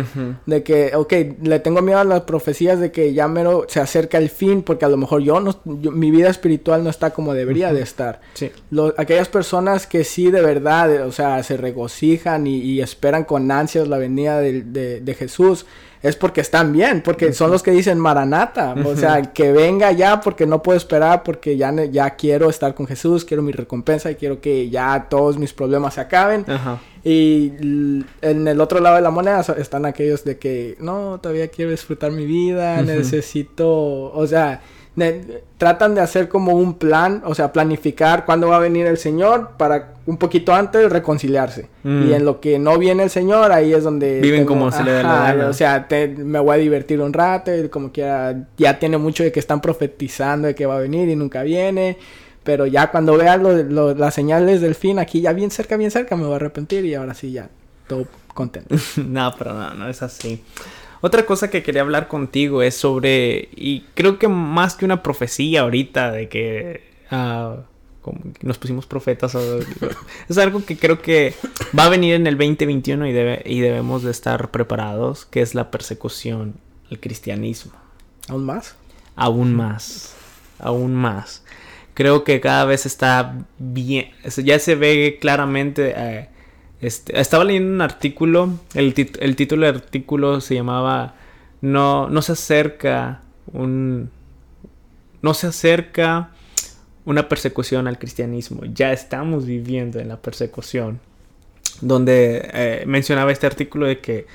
De 0.45 0.61
que, 0.61 0.93
ok, 0.93 1.13
le 1.41 1.59
tengo 1.61 1.81
miedo 1.81 1.99
a 1.99 2.03
las 2.03 2.23
profecías 2.23 2.81
de 2.81 2.91
que 2.91 3.13
ya 3.13 3.29
mero 3.29 3.65
se 3.69 3.79
acerca 3.79 4.17
el 4.17 4.29
fin 4.29 4.61
porque 4.61 4.83
a 4.83 4.89
lo 4.89 4.97
mejor 4.97 5.21
yo 5.21 5.39
no, 5.39 5.57
mi 5.63 6.11
vida 6.11 6.29
espiritual 6.29 6.83
no 6.83 6.89
está 6.89 7.11
como 7.11 7.33
debería 7.33 7.71
de 7.71 7.81
estar. 7.81 8.19
Sí. 8.33 8.51
aquellas 8.97 9.29
personas 9.29 9.87
que 9.87 10.03
sí 10.03 10.29
de 10.29 10.41
verdad, 10.41 11.07
o 11.07 11.13
sea, 11.13 11.41
se 11.43 11.55
regocijan 11.55 12.45
y, 12.45 12.81
esperan 12.81 13.23
con 13.23 13.49
ansias 13.51 13.87
la 13.87 13.99
venida 13.99 14.41
de, 14.41 14.63
de 14.99 15.13
Jesús 15.13 15.65
es 16.01 16.15
porque 16.15 16.41
están 16.41 16.73
bien, 16.73 17.01
porque 17.01 17.31
son 17.31 17.51
los 17.51 17.61
que 17.61 17.71
dicen 17.71 17.99
Maranata, 17.99 18.75
o 18.85 18.95
sea, 18.95 19.21
que 19.33 19.51
venga 19.51 19.91
ya 19.91 20.19
porque 20.19 20.47
no 20.47 20.63
puedo 20.63 20.77
esperar, 20.77 21.23
porque 21.23 21.57
ya, 21.57 21.71
ya 21.85 22.11
quiero 22.11 22.49
estar 22.49 22.73
con 22.73 22.87
Jesús, 22.87 23.23
quiero 23.23 23.43
mi 23.43 23.51
recompensa 23.51 24.09
y 24.09 24.15
quiero 24.15 24.41
que 24.41 24.69
ya 24.69 25.07
todos 25.09 25.37
mis 25.37 25.53
problemas 25.53 25.95
se 25.95 26.01
acaben. 26.01 26.45
Y 27.03 27.53
en 28.21 28.47
el 28.47 28.61
otro 28.61 28.79
lado 28.79 28.95
de 28.95 29.01
la 29.01 29.11
moneda 29.11 29.41
están 29.57 29.85
aquellos 29.85 30.23
de 30.23 30.37
que, 30.37 30.75
no, 30.79 31.19
todavía 31.21 31.47
quiero 31.49 31.71
disfrutar 31.71 32.11
mi 32.11 32.25
vida, 32.25 32.81
necesito, 32.81 34.11
o 34.11 34.25
sea, 34.27 34.61
tratan 35.57 35.95
de 35.95 36.01
hacer 36.01 36.27
como 36.27 36.53
un 36.53 36.73
plan, 36.73 37.21
o 37.25 37.33
sea, 37.33 37.53
planificar 37.53 38.25
cuándo 38.25 38.49
va 38.49 38.57
a 38.57 38.59
venir 38.59 38.85
el 38.87 38.97
Señor 38.97 39.51
para 39.57 39.93
un 40.05 40.17
poquito 40.17 40.53
antes 40.53 40.91
reconciliarse. 40.91 41.69
Mm. 41.83 42.09
Y 42.09 42.13
en 42.13 42.25
lo 42.25 42.41
que 42.41 42.59
no 42.59 42.77
viene 42.77 43.03
el 43.03 43.09
Señor, 43.09 43.53
ahí 43.53 43.73
es 43.73 43.83
donde... 43.83 44.19
Viven 44.19 44.45
como 44.45 44.69
se 44.71 44.83
le 44.83 44.91
da 44.91 45.03
la 45.03 45.33
gana. 45.33 45.47
O 45.47 45.53
sea, 45.53 45.87
me 46.17 46.39
voy 46.39 46.55
a 46.55 46.59
divertir 46.59 46.99
un 46.99 47.13
rato, 47.13 47.55
y 47.55 47.69
como 47.69 47.91
quiera, 47.91 48.35
ya 48.57 48.79
tiene 48.79 48.97
mucho 48.97 49.23
de 49.23 49.31
que 49.31 49.39
están 49.39 49.61
profetizando 49.61 50.47
de 50.47 50.55
que 50.55 50.65
va 50.65 50.75
a 50.75 50.79
venir 50.79 51.07
y 51.07 51.15
nunca 51.15 51.41
viene. 51.43 51.97
Pero 52.43 52.65
ya 52.65 52.91
cuando 52.91 53.15
vean 53.17 53.97
las 53.97 54.13
señales 54.13 54.61
del 54.61 54.75
fin, 54.75 54.99
aquí 54.99 55.21
ya 55.21 55.31
bien 55.31 55.51
cerca, 55.51 55.77
bien 55.77 55.91
cerca, 55.91 56.15
me 56.15 56.23
voy 56.23 56.33
a 56.33 56.35
arrepentir 56.37 56.83
y 56.85 56.95
ahora 56.95 57.13
sí 57.13 57.31
ya, 57.31 57.49
todo 57.87 58.07
contento. 58.33 58.75
no, 58.97 59.33
pero 59.37 59.53
no, 59.53 59.73
no 59.75 59.87
es 59.87 60.01
así. 60.01 60.43
Otra 61.01 61.25
cosa 61.25 61.49
que 61.49 61.63
quería 61.63 61.81
hablar 61.81 62.07
contigo 62.07 62.61
es 62.61 62.75
sobre, 62.75 63.49
y 63.55 63.81
creo 63.95 64.19
que 64.19 64.27
más 64.27 64.75
que 64.75 64.85
una 64.85 65.01
profecía 65.01 65.61
ahorita 65.61 66.11
de 66.11 66.29
que 66.29 66.83
uh, 67.11 67.57
nos 68.41 68.57
pusimos 68.59 68.85
profetas, 68.85 69.35
es 70.29 70.37
algo 70.37 70.63
que 70.63 70.77
creo 70.77 71.01
que 71.01 71.33
va 71.77 71.85
a 71.85 71.89
venir 71.89 72.13
en 72.13 72.27
el 72.27 72.37
2021 72.37 73.07
y, 73.07 73.11
debe, 73.13 73.41
y 73.45 73.61
debemos 73.61 74.03
de 74.03 74.11
estar 74.11 74.51
preparados, 74.51 75.25
que 75.25 75.41
es 75.41 75.55
la 75.55 75.71
persecución 75.71 76.55
al 76.91 76.99
cristianismo. 76.99 77.73
¿Aún 78.27 78.45
más? 78.45 78.75
Aún 79.15 79.55
más, 79.55 80.15
aún 80.59 80.93
más. 80.93 81.43
Creo 81.95 82.23
que 82.23 82.39
cada 82.39 82.65
vez 82.65 82.85
está 82.85 83.35
bien, 83.57 84.11
ya 84.43 84.59
se 84.59 84.75
ve 84.75 85.17
claramente... 85.19 85.93
Eh, 85.97 86.29
este, 86.81 87.19
estaba 87.19 87.43
leyendo 87.43 87.73
un 87.73 87.81
artículo, 87.81 88.59
el, 88.73 88.93
título 88.93 89.67
del 89.67 89.75
artículo 89.75 90.41
se 90.41 90.55
llamaba 90.55 91.13
No, 91.61 92.09
no 92.09 92.21
se 92.21 92.33
acerca 92.33 93.21
un... 93.53 94.09
No 95.21 95.35
se 95.35 95.47
acerca 95.47 96.31
una 97.05 97.29
persecución 97.29 97.87
al 97.87 97.99
cristianismo. 97.99 98.63
Ya 98.65 98.91
estamos 98.91 99.45
viviendo 99.45 99.99
en 99.99 100.07
la 100.07 100.17
persecución. 100.17 100.99
Donde 101.81 102.49
eh, 102.53 102.83
mencionaba 102.87 103.31
este 103.31 103.45
artículo 103.45 103.85
de 103.85 103.99
que 103.99 104.25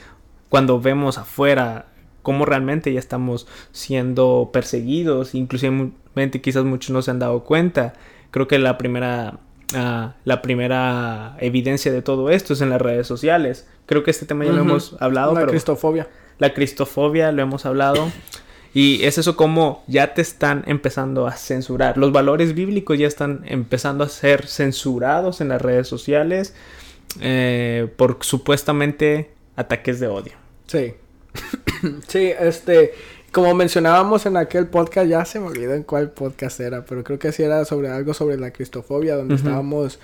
cuando 0.49 0.81
vemos 0.81 1.19
afuera 1.19 1.87
cómo 2.23 2.45
realmente 2.45 2.93
ya 2.93 3.01
estamos 3.01 3.49
siendo 3.73 4.51
perseguidos, 4.53 5.35
inclusive 5.35 5.93
quizás 6.41 6.65
muchos 6.65 6.91
no 6.91 7.03
se 7.03 7.11
han 7.11 7.19
dado 7.19 7.43
cuenta. 7.43 7.95
Creo 8.31 8.47
que 8.47 8.59
la 8.61 8.79
primera 8.79 9.41
la 9.73 10.43
primera 10.43 11.37
evidencia 11.41 11.93
de 11.93 12.03
todo 12.03 12.31
esto 12.31 12.53
es 12.53 12.61
en 12.61 12.71
las 12.71 12.81
redes 12.81 13.07
sociales. 13.07 13.67
Creo 13.87 14.03
que 14.05 14.11
este 14.11 14.27
tema 14.27 14.45
ya 14.45 14.53
lo 14.53 14.61
hemos 14.61 14.97
hablado. 15.01 15.35
La 15.35 15.47
cristofobia. 15.47 16.09
La 16.39 16.55
cristofobia 16.55 17.33
lo 17.33 17.43
hemos 17.43 17.67
hablado. 17.67 18.11
Y 18.75 19.05
es 19.05 19.17
eso 19.17 19.37
como 19.37 19.83
ya 19.87 20.13
te 20.13 20.21
están 20.21 20.63
empezando 20.67 21.27
a 21.27 21.33
censurar. 21.33 21.97
Los 21.97 22.13
valores 22.13 22.55
bíblicos 22.55 22.99
ya 22.99 23.07
están 23.07 23.41
empezando 23.47 24.05
a 24.05 24.09
ser 24.09 24.47
censurados 24.47 25.41
en 25.41 25.49
las 25.49 25.63
redes 25.63 25.89
sociales 25.89 26.55
eh, 27.21 27.89
por 27.97 28.19
supuestamente 28.21 29.31
ataques 29.57 30.01
de 30.01 30.09
odio. 30.09 30.33
Sí. 30.67 30.95
sí, 32.09 32.33
este 32.39 32.95
como 33.37 33.53
mencionábamos 33.53 34.25
en 34.25 34.39
aquel 34.39 34.67
podcast, 34.67 35.07
ya 35.09 35.23
se 35.27 35.39
me 35.39 35.49
olvidó 35.49 35.75
en 35.75 35.83
cuál 35.83 36.09
podcast 36.09 36.59
era, 36.59 36.87
pero 36.87 37.05
creo 37.05 37.19
que 37.19 37.33
sí 37.33 37.43
era 37.43 37.67
sobre 37.67 37.91
algo 37.91 38.15
sobre 38.15 38.39
la 38.39 38.51
cristofobia, 38.51 39.15
donde 39.15 39.35
estábamos 39.35 39.99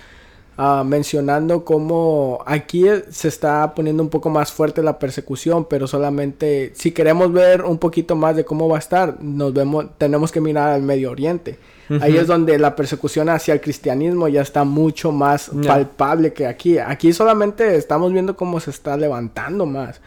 ah, 0.55 0.83
mencionando 0.85 1.65
cómo 1.65 2.43
aquí 2.45 2.85
se 3.09 3.27
está 3.27 3.73
poniendo 3.73 4.03
un 4.03 4.09
poco 4.09 4.29
más 4.29 4.51
fuerte 4.51 4.83
la 4.83 4.99
persecución, 4.99 5.65
pero 5.65 5.87
solamente 5.87 6.73
si 6.75 6.91
queremos 6.91 7.33
ver 7.33 7.63
un 7.63 7.79
poquito 7.79 8.15
más 8.15 8.35
de 8.35 8.45
cómo 8.45 8.69
va 8.69 8.75
a 8.75 8.79
estar, 8.79 9.17
nos 9.19 9.51
vemos, 9.51 9.87
tenemos 9.97 10.31
que 10.31 10.39
mirar 10.39 10.69
al 10.69 10.83
Medio 10.83 11.09
Oriente. 11.09 11.57
Ahí 12.01 12.15
es 12.15 12.27
donde 12.27 12.59
la 12.59 12.75
persecución 12.75 13.29
hacia 13.29 13.55
el 13.55 13.61
cristianismo 13.61 14.27
ya 14.27 14.43
está 14.43 14.63
mucho 14.63 15.11
más 15.11 15.49
palpable 15.65 16.33
que 16.33 16.45
aquí. 16.45 16.77
Aquí 16.77 17.13
solamente 17.13 17.77
estamos 17.77 18.13
viendo 18.13 18.35
cómo 18.35 18.59
se 18.59 18.69
está 18.69 18.95
levantando 18.95 19.65
más 19.65 20.01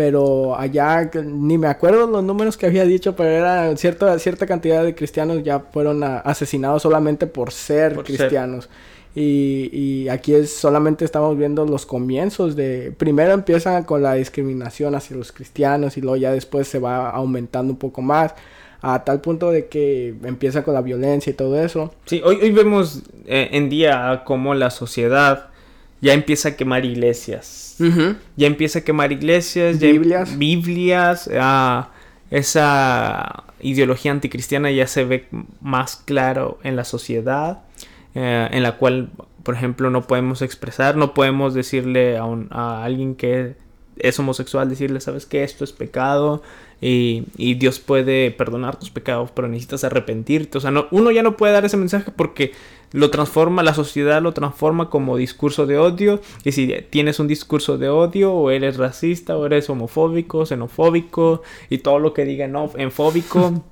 pero 0.00 0.58
allá 0.58 1.10
ni 1.26 1.58
me 1.58 1.66
acuerdo 1.66 2.06
los 2.06 2.24
números 2.24 2.56
que 2.56 2.64
había 2.64 2.86
dicho, 2.86 3.14
pero 3.14 3.28
era 3.28 3.76
cierta, 3.76 4.18
cierta 4.18 4.46
cantidad 4.46 4.82
de 4.82 4.94
cristianos 4.94 5.44
ya 5.44 5.60
fueron 5.60 6.02
asesinados 6.02 6.80
solamente 6.80 7.26
por 7.26 7.52
ser 7.52 7.98
cristianos. 8.02 8.70
Y, 9.14 9.68
y, 9.74 10.08
aquí 10.08 10.32
es 10.32 10.56
solamente 10.56 11.04
estamos 11.04 11.36
viendo 11.36 11.66
los 11.66 11.84
comienzos 11.84 12.56
de... 12.56 12.94
Primero 12.96 13.32
empiezan 13.32 13.84
con 13.84 14.02
la 14.02 14.14
discriminación 14.14 14.94
hacia 14.94 15.18
los 15.18 15.32
cristianos 15.32 15.98
y 15.98 16.00
luego 16.00 16.16
ya 16.16 16.32
después 16.32 16.66
se 16.66 16.78
va 16.78 17.10
aumentando 17.10 17.74
un 17.74 17.78
poco 17.78 18.00
más 18.00 18.34
a 18.80 19.04
tal 19.04 19.20
punto 19.20 19.50
de 19.50 19.66
que 19.66 20.14
empieza 20.24 20.62
con 20.62 20.72
la 20.72 20.80
violencia 20.80 21.30
y 21.30 21.34
todo 21.34 21.62
eso. 21.62 21.92
Sí, 22.06 22.22
hoy, 22.24 22.38
hoy 22.40 22.52
vemos 22.52 23.02
eh, 23.26 23.50
en 23.52 23.68
día 23.68 24.22
cómo 24.24 24.54
la 24.54 24.70
sociedad 24.70 25.49
ya 26.00 26.14
empieza 26.14 26.50
a 26.50 26.56
quemar 26.56 26.84
iglesias. 26.84 27.76
Ya 28.36 28.46
empieza 28.46 28.80
a 28.80 28.82
quemar 28.82 29.12
iglesias, 29.12 29.78
Biblias. 29.78 30.38
Biblias. 30.38 31.30
Ah, 31.38 31.90
esa 32.30 33.44
ideología 33.60 34.12
anticristiana 34.12 34.70
ya 34.70 34.86
se 34.86 35.04
ve 35.04 35.26
más 35.60 35.96
claro 35.96 36.58
en 36.62 36.76
la 36.76 36.84
sociedad, 36.84 37.62
eh, 38.14 38.48
en 38.50 38.62
la 38.62 38.76
cual, 38.76 39.10
por 39.42 39.54
ejemplo, 39.54 39.90
no 39.90 40.06
podemos 40.06 40.42
expresar, 40.42 40.96
no 40.96 41.12
podemos 41.12 41.54
decirle 41.54 42.16
a, 42.16 42.24
un, 42.24 42.48
a 42.50 42.84
alguien 42.84 43.14
que 43.14 43.56
es 43.98 44.18
homosexual, 44.18 44.68
decirle, 44.68 45.00
sabes 45.00 45.26
que 45.26 45.42
esto 45.42 45.64
es 45.64 45.72
pecado 45.72 46.42
y, 46.80 47.24
y, 47.36 47.54
Dios 47.54 47.78
puede 47.78 48.30
perdonar 48.30 48.78
tus 48.78 48.90
pecados, 48.90 49.30
pero 49.34 49.48
necesitas 49.48 49.84
arrepentirte. 49.84 50.58
O 50.58 50.60
sea, 50.60 50.70
no, 50.70 50.86
uno 50.90 51.10
ya 51.10 51.22
no 51.22 51.36
puede 51.36 51.52
dar 51.52 51.64
ese 51.64 51.76
mensaje 51.76 52.10
porque 52.10 52.52
lo 52.92 53.10
transforma, 53.10 53.62
la 53.62 53.74
sociedad 53.74 54.20
lo 54.22 54.32
transforma 54.32 54.90
como 54.90 55.16
discurso 55.16 55.66
de 55.66 55.78
odio. 55.78 56.20
Y 56.44 56.52
si 56.52 56.74
tienes 56.90 57.20
un 57.20 57.28
discurso 57.28 57.78
de 57.78 57.88
odio, 57.88 58.32
o 58.32 58.50
eres 58.50 58.78
racista, 58.78 59.36
o 59.36 59.46
eres 59.46 59.68
homofóbico, 59.68 60.46
xenofóbico, 60.46 61.42
y 61.68 61.78
todo 61.78 61.98
lo 61.98 62.14
que 62.14 62.24
diga 62.24 62.48
no, 62.48 62.70
enfóbico. 62.76 63.62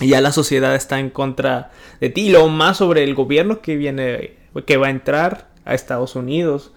y 0.00 0.08
ya 0.08 0.20
la 0.20 0.32
sociedad 0.32 0.74
está 0.74 1.00
en 1.00 1.10
contra 1.10 1.72
de 2.00 2.10
ti. 2.10 2.30
lo 2.30 2.48
más 2.48 2.78
sobre 2.78 3.02
el 3.04 3.14
gobierno 3.14 3.60
que 3.60 3.76
viene, 3.76 4.34
que 4.64 4.76
va 4.76 4.86
a 4.86 4.90
entrar 4.90 5.48
a 5.64 5.74
Estados 5.74 6.14
Unidos 6.14 6.72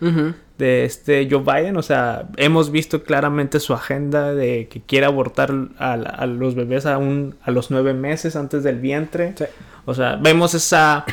de 0.58 0.86
este 0.86 1.28
Joe 1.30 1.42
Biden. 1.42 1.78
O 1.78 1.82
sea, 1.82 2.28
hemos 2.38 2.72
visto 2.72 3.04
claramente 3.04 3.60
su 3.60 3.74
agenda 3.74 4.34
de 4.34 4.68
que 4.68 4.82
quiere 4.82 5.06
abortar 5.06 5.54
a, 5.78 6.26
los 6.26 6.56
bebés 6.56 6.86
aún 6.86 7.36
a 7.42 7.52
los 7.52 7.72
nueve 7.72 7.94
meses 7.94 8.36
antes 8.36 8.64
del 8.64 8.80
vientre. 8.80 9.36
O 9.86 9.94
sea, 9.94 10.16
vemos 10.16 10.54
esa, 10.54 11.06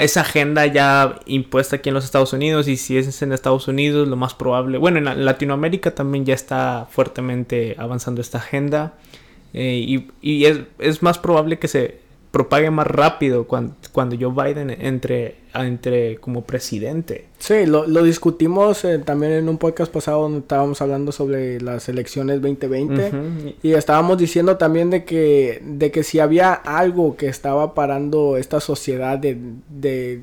esa 0.00 0.20
agenda 0.20 0.66
ya 0.66 1.18
impuesta 1.26 1.76
aquí 1.76 1.88
en 1.88 1.94
los 1.94 2.04
Estados 2.04 2.32
Unidos. 2.32 2.68
Y 2.68 2.76
si 2.76 2.98
es 2.98 3.22
en 3.22 3.32
Estados 3.32 3.68
Unidos, 3.68 4.08
lo 4.08 4.16
más 4.16 4.34
probable. 4.34 4.78
Bueno, 4.78 4.98
en 4.98 5.24
Latinoamérica 5.24 5.94
también 5.94 6.24
ya 6.24 6.34
está 6.34 6.86
fuertemente 6.90 7.74
avanzando 7.78 8.20
esta 8.20 8.38
agenda. 8.38 8.94
Eh, 9.52 9.84
y, 9.86 10.10
y 10.20 10.46
es, 10.46 10.60
es 10.78 11.02
más 11.02 11.18
probable 11.18 11.58
que 11.58 11.68
se 11.68 12.03
propague 12.34 12.68
más 12.68 12.88
rápido 12.88 13.44
cuando, 13.44 13.76
cuando 13.92 14.16
Joe 14.18 14.32
Biden 14.32 14.70
entre, 14.70 15.36
entre 15.54 16.16
como 16.16 16.42
presidente. 16.42 17.26
Sí, 17.38 17.64
lo, 17.64 17.86
lo 17.86 18.02
discutimos 18.02 18.84
eh, 18.84 18.98
también 18.98 19.30
en 19.34 19.48
un 19.48 19.56
podcast 19.56 19.92
pasado 19.92 20.22
donde 20.22 20.40
estábamos 20.40 20.82
hablando 20.82 21.12
sobre 21.12 21.60
las 21.60 21.88
elecciones 21.88 22.42
2020 22.42 23.54
y 23.62 23.74
estábamos 23.74 24.18
diciendo 24.18 24.56
también 24.56 24.90
de 24.90 25.04
que, 25.04 25.62
de 25.64 25.92
que 25.92 26.02
si 26.02 26.18
había 26.18 26.54
algo 26.54 27.16
que 27.16 27.28
estaba 27.28 27.72
parando 27.72 28.36
esta 28.36 28.58
sociedad 28.58 29.16
de, 29.16 29.38
de 29.68 30.20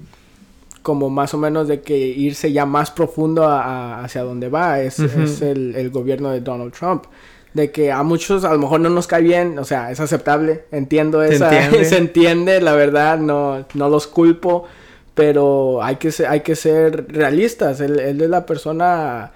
como 0.82 1.10
más 1.10 1.34
o 1.34 1.38
menos 1.38 1.70
de 1.70 1.80
que 1.80 1.98
irse 1.98 2.52
ya 2.52 2.66
más 2.66 2.92
profundo 2.92 3.48
hacia 3.48 4.24
donde 4.24 4.50
va 4.50 4.82
es, 4.82 5.00
es 5.00 5.42
el, 5.42 5.76
el, 5.78 5.90
gobierno 5.92 6.30
de 6.32 6.42
Donald 6.42 6.74
Trump 6.74 7.06
de 7.54 7.72
que 7.72 7.92
a 7.92 8.04
muchos 8.04 8.46
a 8.46 8.54
lo 8.54 8.60
mejor 8.60 8.80
no 8.80 8.90
nos 8.90 9.08
cae 9.08 9.22
bien, 9.22 9.60
o 9.60 9.66
sea, 9.66 9.92
es 9.92 10.00
aceptable, 10.00 10.66
entiendo 10.72 11.22
esa, 11.24 11.50
se 11.84 11.98
entiende, 11.98 12.62
la 12.62 12.74
verdad, 12.74 13.20
no, 13.20 13.66
no 13.74 13.90
los 13.90 14.08
culpo, 14.08 14.66
pero 15.14 15.84
hay 15.84 15.98
que 15.98 16.12
ser, 16.12 16.28
hay 16.28 16.42
que 16.42 16.56
ser 16.56 17.12
realistas, 17.12 17.82
él, 17.82 18.00
es 18.00 18.18
la 18.18 18.46
persona 18.46 19.32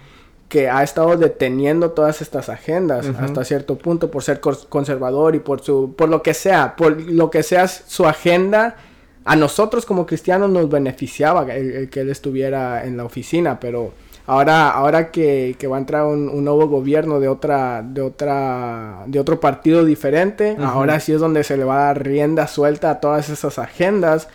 que 0.47 0.69
ha 0.69 0.84
estado 0.84 1.17
deteniendo 1.17 1.91
todas 1.91 2.21
estas 2.21 2.49
agendas 2.49 3.08
hasta 3.19 3.43
cierto 3.43 3.78
punto 3.78 4.12
por 4.12 4.23
ser 4.23 4.39
conservador 4.39 5.36
y 5.36 5.39
por 5.39 5.62
su, 5.62 5.95
por 5.97 6.08
lo 6.08 6.21
que 6.21 6.34
sea, 6.34 6.75
por 6.75 7.01
lo 7.01 7.30
que 7.30 7.43
sea 7.43 7.67
su 7.67 8.06
agenda, 8.06 8.78
a 9.25 9.36
nosotros 9.36 9.86
como 9.86 10.06
cristianos 10.06 10.51
nos 10.51 10.69
beneficiaba 10.69 11.51
el 11.51 11.89
que 11.89 12.01
él 12.01 12.10
estuviera 12.10 12.86
en 12.86 12.95
la 12.95 13.04
oficina, 13.04 13.60
pero 13.60 13.91
ahora, 14.28 14.70
ahora 14.70 15.12
que, 15.12 15.56
que 15.58 15.68
va 15.68 15.78
a 15.78 15.80
entrar 15.80 16.06
un, 16.06 16.44
nuevo 16.44 16.68
gobierno 16.68 17.20
de 17.20 17.28
otra, 17.28 17.84
de 17.84 18.02
otra, 18.02 19.04
de 19.08 19.20
otro 19.20 19.40
partido 19.40 19.86
diferente, 19.86 20.58
ahora 20.60 21.00
sí 21.00 21.14
es 21.14 21.20
donde 21.20 21.44
se 21.44 21.58
le 21.58 21.64
va 21.64 21.76
a 21.76 21.86
dar 21.86 22.04
rienda 22.04 22.48
suelta 22.48 22.92
a 22.92 23.00
todas 23.00 23.30
esas 23.30 23.60
agendas. 23.60 24.28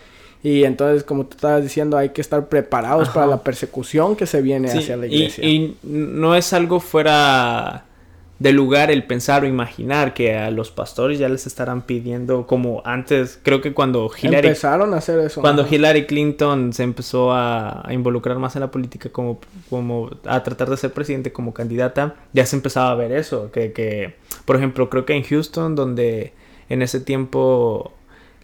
Y 0.43 0.65
entonces, 0.65 1.05
como 1.05 1.27
tú 1.27 1.37
estabas 1.37 1.63
diciendo, 1.63 1.99
hay 1.99 2.11
que 2.11 2.23
estar 2.23 2.49
preparados 2.49 3.11
para 3.11 3.27
la 3.27 3.43
persecución 3.43 4.17
que 4.17 4.27
se 4.27 4.41
viene 4.41 4.71
hacia 4.71 4.97
la 4.97 5.07
iglesia. 5.07 5.45
y 5.45 5.77
no 5.83 6.35
es 6.35 6.53
algo 6.55 6.81
fuera 6.81 7.85
de 8.41 8.53
lugar 8.53 8.91
el 8.91 9.05
pensar 9.05 9.45
o 9.45 9.47
imaginar 9.47 10.15
que 10.15 10.35
a 10.35 10.51
los 10.51 10.71
pastores 10.71 11.19
ya 11.19 11.29
les 11.29 11.47
estarán 11.47 11.83
pidiendo 11.83 12.47
como 12.47 12.81
antes, 12.87 13.39
creo 13.43 13.61
que 13.61 13.75
cuando 13.75 14.11
Hillary 14.11 14.49
empezaron 14.49 14.95
a 14.95 14.97
hacer 14.97 15.21
eso. 15.21 15.43
Cuando 15.43 15.67
Hillary 15.71 16.07
Clinton 16.07 16.73
se 16.73 16.83
empezó 16.83 17.33
a, 17.33 17.87
involucrar 17.91 18.39
más 18.39 18.57
en 18.57 18.61
la 18.61 18.71
política 18.71 19.11
como 19.11 19.41
como 19.69 20.11
a 20.25 20.43
tratar 20.43 20.71
de 20.71 20.79
ser 20.79 20.93
presidente 20.93 21.33
como 21.33 21.53
candidata, 21.53 22.15
ya 22.33 22.47
se 22.47 22.57
empezaba 22.57 22.91
a 22.91 22.95
ver 22.95 23.13
eso, 23.13 23.53
que, 23.53 23.73
que 23.73 24.15
por 24.47 24.57
ejemplo, 24.57 24.89
creo 24.89 25.05
que 25.05 25.15
en 25.15 25.23
Houston 25.23 25.75
donde 25.75 26.33
en 26.71 26.81
ese 26.81 27.01
tiempo 27.01 27.93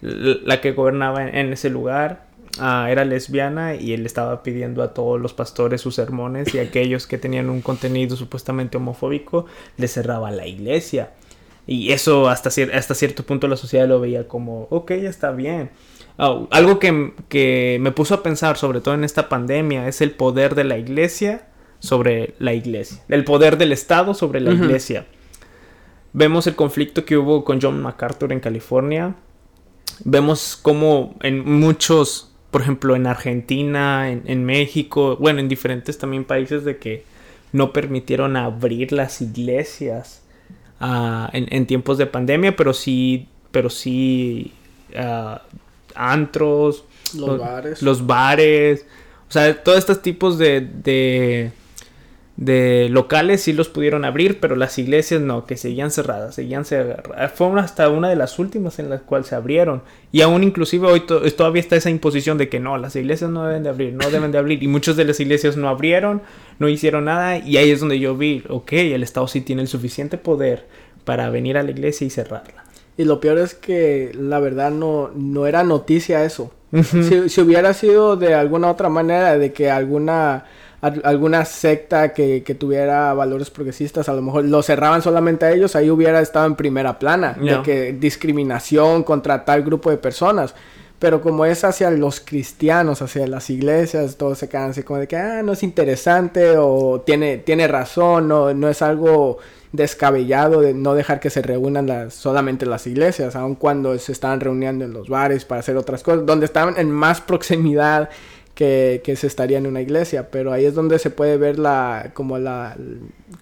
la 0.03 0.61
que 0.61 0.73
gobernaba 0.73 1.27
en 1.27 1.53
ese 1.55 1.71
lugar 1.71 2.26
Ah, 2.59 2.88
era 2.90 3.05
lesbiana 3.05 3.75
y 3.75 3.92
él 3.92 4.07
estaba 4.07 4.42
pidiendo 4.42 4.83
a 4.83 4.95
todos 4.95 5.21
los 5.21 5.35
pastores 5.35 5.81
sus 5.81 5.95
sermones 5.95 6.55
y 6.55 6.59
aquellos 6.59 7.07
que 7.07 7.19
tenían 7.19 7.51
un 7.51 7.61
contenido 7.61 8.16
supuestamente 8.16 8.77
homofóbico 8.77 9.47
le 9.77 9.88
cerraba 9.88 10.31
la 10.31 10.47
iglesia. 10.47 11.12
Y 11.66 11.92
eso 11.92 12.29
hasta, 12.29 12.51
hasta 12.73 12.95
cierto 12.95 13.25
punto 13.25 13.49
la 13.49 13.57
sociedad 13.57 13.88
lo 13.88 14.01
veía 14.01 14.29
como, 14.29 14.69
ok, 14.71 14.92
está 14.92 15.33
bien. 15.33 15.71
Ah, 16.19 16.47
algo 16.51 16.79
que, 16.79 17.12
que, 17.29 17.79
me 17.81 17.90
puso 17.90 18.14
a 18.14 18.23
pensar, 18.23 18.57
sobre 18.57 18.81
todo 18.81 18.95
en 18.95 19.05
esta 19.05 19.29
pandemia, 19.29 19.88
es 19.88 20.01
el 20.01 20.12
poder 20.12 20.55
de 20.55 20.64
la 20.64 20.79
iglesia 20.79 21.49
sobre 21.79 22.35
la 22.38 22.55
iglesia. 22.55 23.03
El 23.09 23.25
poder 23.25 23.59
del 23.59 23.73
Estado 23.73 24.14
sobre 24.14 24.40
la 24.40 24.53
iglesia. 24.53 25.07
Vemos 26.12 26.47
el 26.47 26.55
conflicto 26.55 27.05
que 27.05 27.19
hubo 27.19 27.45
con 27.45 27.61
John 27.61 27.83
MacArthur 27.83 28.33
en 28.33 28.40
California. 28.40 29.16
Vemos 30.05 30.59
cómo 30.61 31.14
en 31.21 31.45
muchos 31.59 32.36
por 32.57 32.62
ejemplo, 32.62 32.97
en 32.97 33.07
Argentina, 33.07 34.11
en, 34.11 34.45
México, 34.47 35.19
bueno, 35.21 35.40
en 35.40 35.47
diferentes 35.47 35.99
también 35.99 36.25
países 36.25 36.64
de 36.64 36.79
que 36.79 37.05
no 37.53 37.71
permitieron 37.71 38.35
abrir 38.35 38.92
las 38.92 39.21
iglesias 39.21 40.23
ah, 40.81 41.29
en, 41.35 41.66
tiempos 41.66 41.99
de 41.99 42.07
pandemia, 42.07 42.57
pero 42.57 42.73
sí, 42.73 43.29
pero 43.51 43.69
sí 43.69 44.55
uh, 44.95 45.37
antros, 45.95 46.87
los, 47.14 47.38
bares. 47.38 47.83
Los 47.83 48.07
bares, 48.07 48.87
o 49.29 49.33
sea, 49.33 49.62
todos 49.62 49.77
estos 49.77 50.01
tipos 50.01 50.38
de 50.38 50.62
de 50.62 51.53
locales 52.38 53.42
sí 53.42 53.53
los 53.53 53.68
pudieron 53.68 54.05
abrir, 54.05 54.40
pero 54.40 54.57
las 54.57 54.79
iglesias 54.79 55.22
no, 55.22 55.46
que 55.46 55.57
seguían 55.57 55.90
cerradas, 55.90 56.35
seguían 56.35 56.64
cerradas. 56.64 57.33
Fue 57.33 57.49
hasta 57.59 57.88
una 57.88 58.11
de 58.11 58.16
las 58.16 58.38
últimas 58.38 58.79
en 58.79 58.90
las 58.90 59.01
cuales 59.01 59.29
se 59.29 59.35
abrieron. 59.35 59.83
Y 60.12 60.20
aún 60.20 60.42
inclusive 60.42 60.87
hoy 60.87 61.01
todavía 61.01 61.61
está 61.61 61.77
esa 61.77 61.88
imposición 61.88 62.37
de 62.37 62.49
que 62.49 62.61
no, 62.61 62.77
las 62.77 62.94
iglesias 62.94 63.31
no 63.31 63.46
deben 63.46 63.62
de 63.62 63.70
abrir, 63.70 63.94
no 63.94 64.11
deben 64.11 64.33
de 64.33 64.38
abrir. 64.38 64.62
Y 64.62 64.68
muchas 64.68 64.96
de 64.96 65.07
las 65.07 65.18
iglesias 65.18 65.57
no 65.57 65.68
abrieron, 65.68 66.20
no 66.59 66.68
hicieron 66.68 67.07
nada. 67.07 67.38
Y 67.38 67.57
ahí 67.57 67.70
es 67.70 67.81
donde 67.81 67.99
yo 67.99 68.16
vi, 68.16 68.44
ok, 68.49 68.72
el 68.72 69.03
Estado 69.03 69.29
sí 69.29 69.40
tiene 69.40 69.62
el 69.62 69.68
suficiente 69.68 70.18
poder 70.18 70.66
para 71.05 71.31
venir 71.31 71.57
a 71.57 71.62
la 71.62 71.70
iglesia 71.70 72.07
y 72.07 72.11
cerrarla. 72.11 72.64
Y 72.99 73.05
lo 73.05 73.20
peor 73.20 73.38
es 73.38 73.55
que 73.55 74.12
la 74.14 74.40
verdad 74.40 74.70
no, 74.70 75.11
no 75.14 75.46
era 75.46 75.64
noticia 75.64 76.25
eso. 76.25 76.53
si, 76.83 77.29
si 77.29 77.40
hubiera 77.40 77.72
sido 77.72 78.16
de 78.16 78.35
alguna 78.35 78.70
otra 78.70 78.88
manera, 78.88 79.38
de 79.38 79.53
que 79.53 79.70
alguna 79.70 80.44
alguna 80.81 81.45
secta 81.45 82.12
que, 82.12 82.43
que, 82.43 82.55
tuviera 82.55 83.12
valores 83.15 83.51
progresistas, 83.51 84.09
a 84.09 84.12
lo 84.12 84.23
mejor 84.23 84.45
lo 84.45 84.62
cerraban 84.62 85.03
solamente 85.03 85.47
a 85.47 85.53
ellos, 85.53 85.75
ahí 85.75 85.91
hubiera 85.91 86.21
estado 86.21 86.47
en 86.47 86.55
primera 86.55 86.99
plana, 86.99 87.37
de 87.41 87.62
que 87.62 87.93
discriminación 87.93 89.03
contra 89.03 89.45
tal 89.45 89.62
grupo 89.62 89.91
de 89.91 89.97
personas. 89.97 90.55
pero 90.99 91.21
como 91.21 91.45
es 91.45 91.62
hacia 91.62 91.91
los 91.91 92.21
cristianos, 92.21 93.03
hacia 93.03 93.27
las 93.27 93.51
iglesias, 93.51 94.17
todos 94.17 94.39
se 94.39 94.49
quedan 94.49 94.71
así 94.71 94.83
como 94.83 95.01
de 95.01 95.07
que, 95.07 95.17
ah, 95.17 95.43
no 95.43 95.53
es 95.53 95.62
interesante 95.62 96.57
o 96.57 97.03
tiene, 97.05 97.39
tiene 97.39 97.69
razón, 97.69 98.29
no, 98.29 98.55
no 98.55 98.69
es 98.69 98.81
algo 98.81 99.39
descabellado 99.73 100.61
de 100.61 100.75
no 100.75 100.95
dejar 100.95 101.21
que 101.21 101.31
se 101.31 101.43
reúnan 101.43 101.87
las, 101.87 102.15
solamente 102.15 102.67
las 102.67 102.87
iglesias, 102.87 103.37
aun 103.37 103.55
cuando 103.55 103.97
se 103.99 104.12
estaban 104.12 104.41
reuniendo 104.41 104.85
en 104.85 104.93
los 104.93 105.09
bares 105.09 105.45
para 105.45 105.61
hacer 105.61 105.77
otras 105.77 106.03
cosas, 106.03 106.27
donde 106.27 106.47
estaban 106.47 106.75
en 106.79 106.91
más 106.91 107.21
proximidad 107.31 108.09
que, 108.57 109.03
que, 109.05 109.16
se 109.16 109.27
estaría 109.27 109.59
en 109.59 109.66
una 109.66 109.83
iglesia, 109.83 110.31
pero 110.31 110.51
ahí 110.51 110.64
es 110.64 110.75
donde 110.75 110.99
se 110.99 111.11
puede 111.11 111.37
ver 111.37 111.59
la 111.59 112.11
como 112.14 112.38
la 112.38 112.75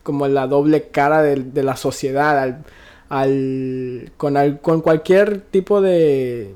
como 0.03 0.27
la 0.27 0.49
doble 0.49 0.89
cara 0.89 1.23
de, 1.23 1.37
de 1.37 1.63
la 1.63 1.77
sociedad 1.77 2.37
al, 2.37 2.65
al, 3.09 4.11
con, 4.17 4.37
al, 4.37 4.61
con 4.61 4.81
cualquier 4.81 5.41
tipo 5.41 5.81
de 5.81 6.53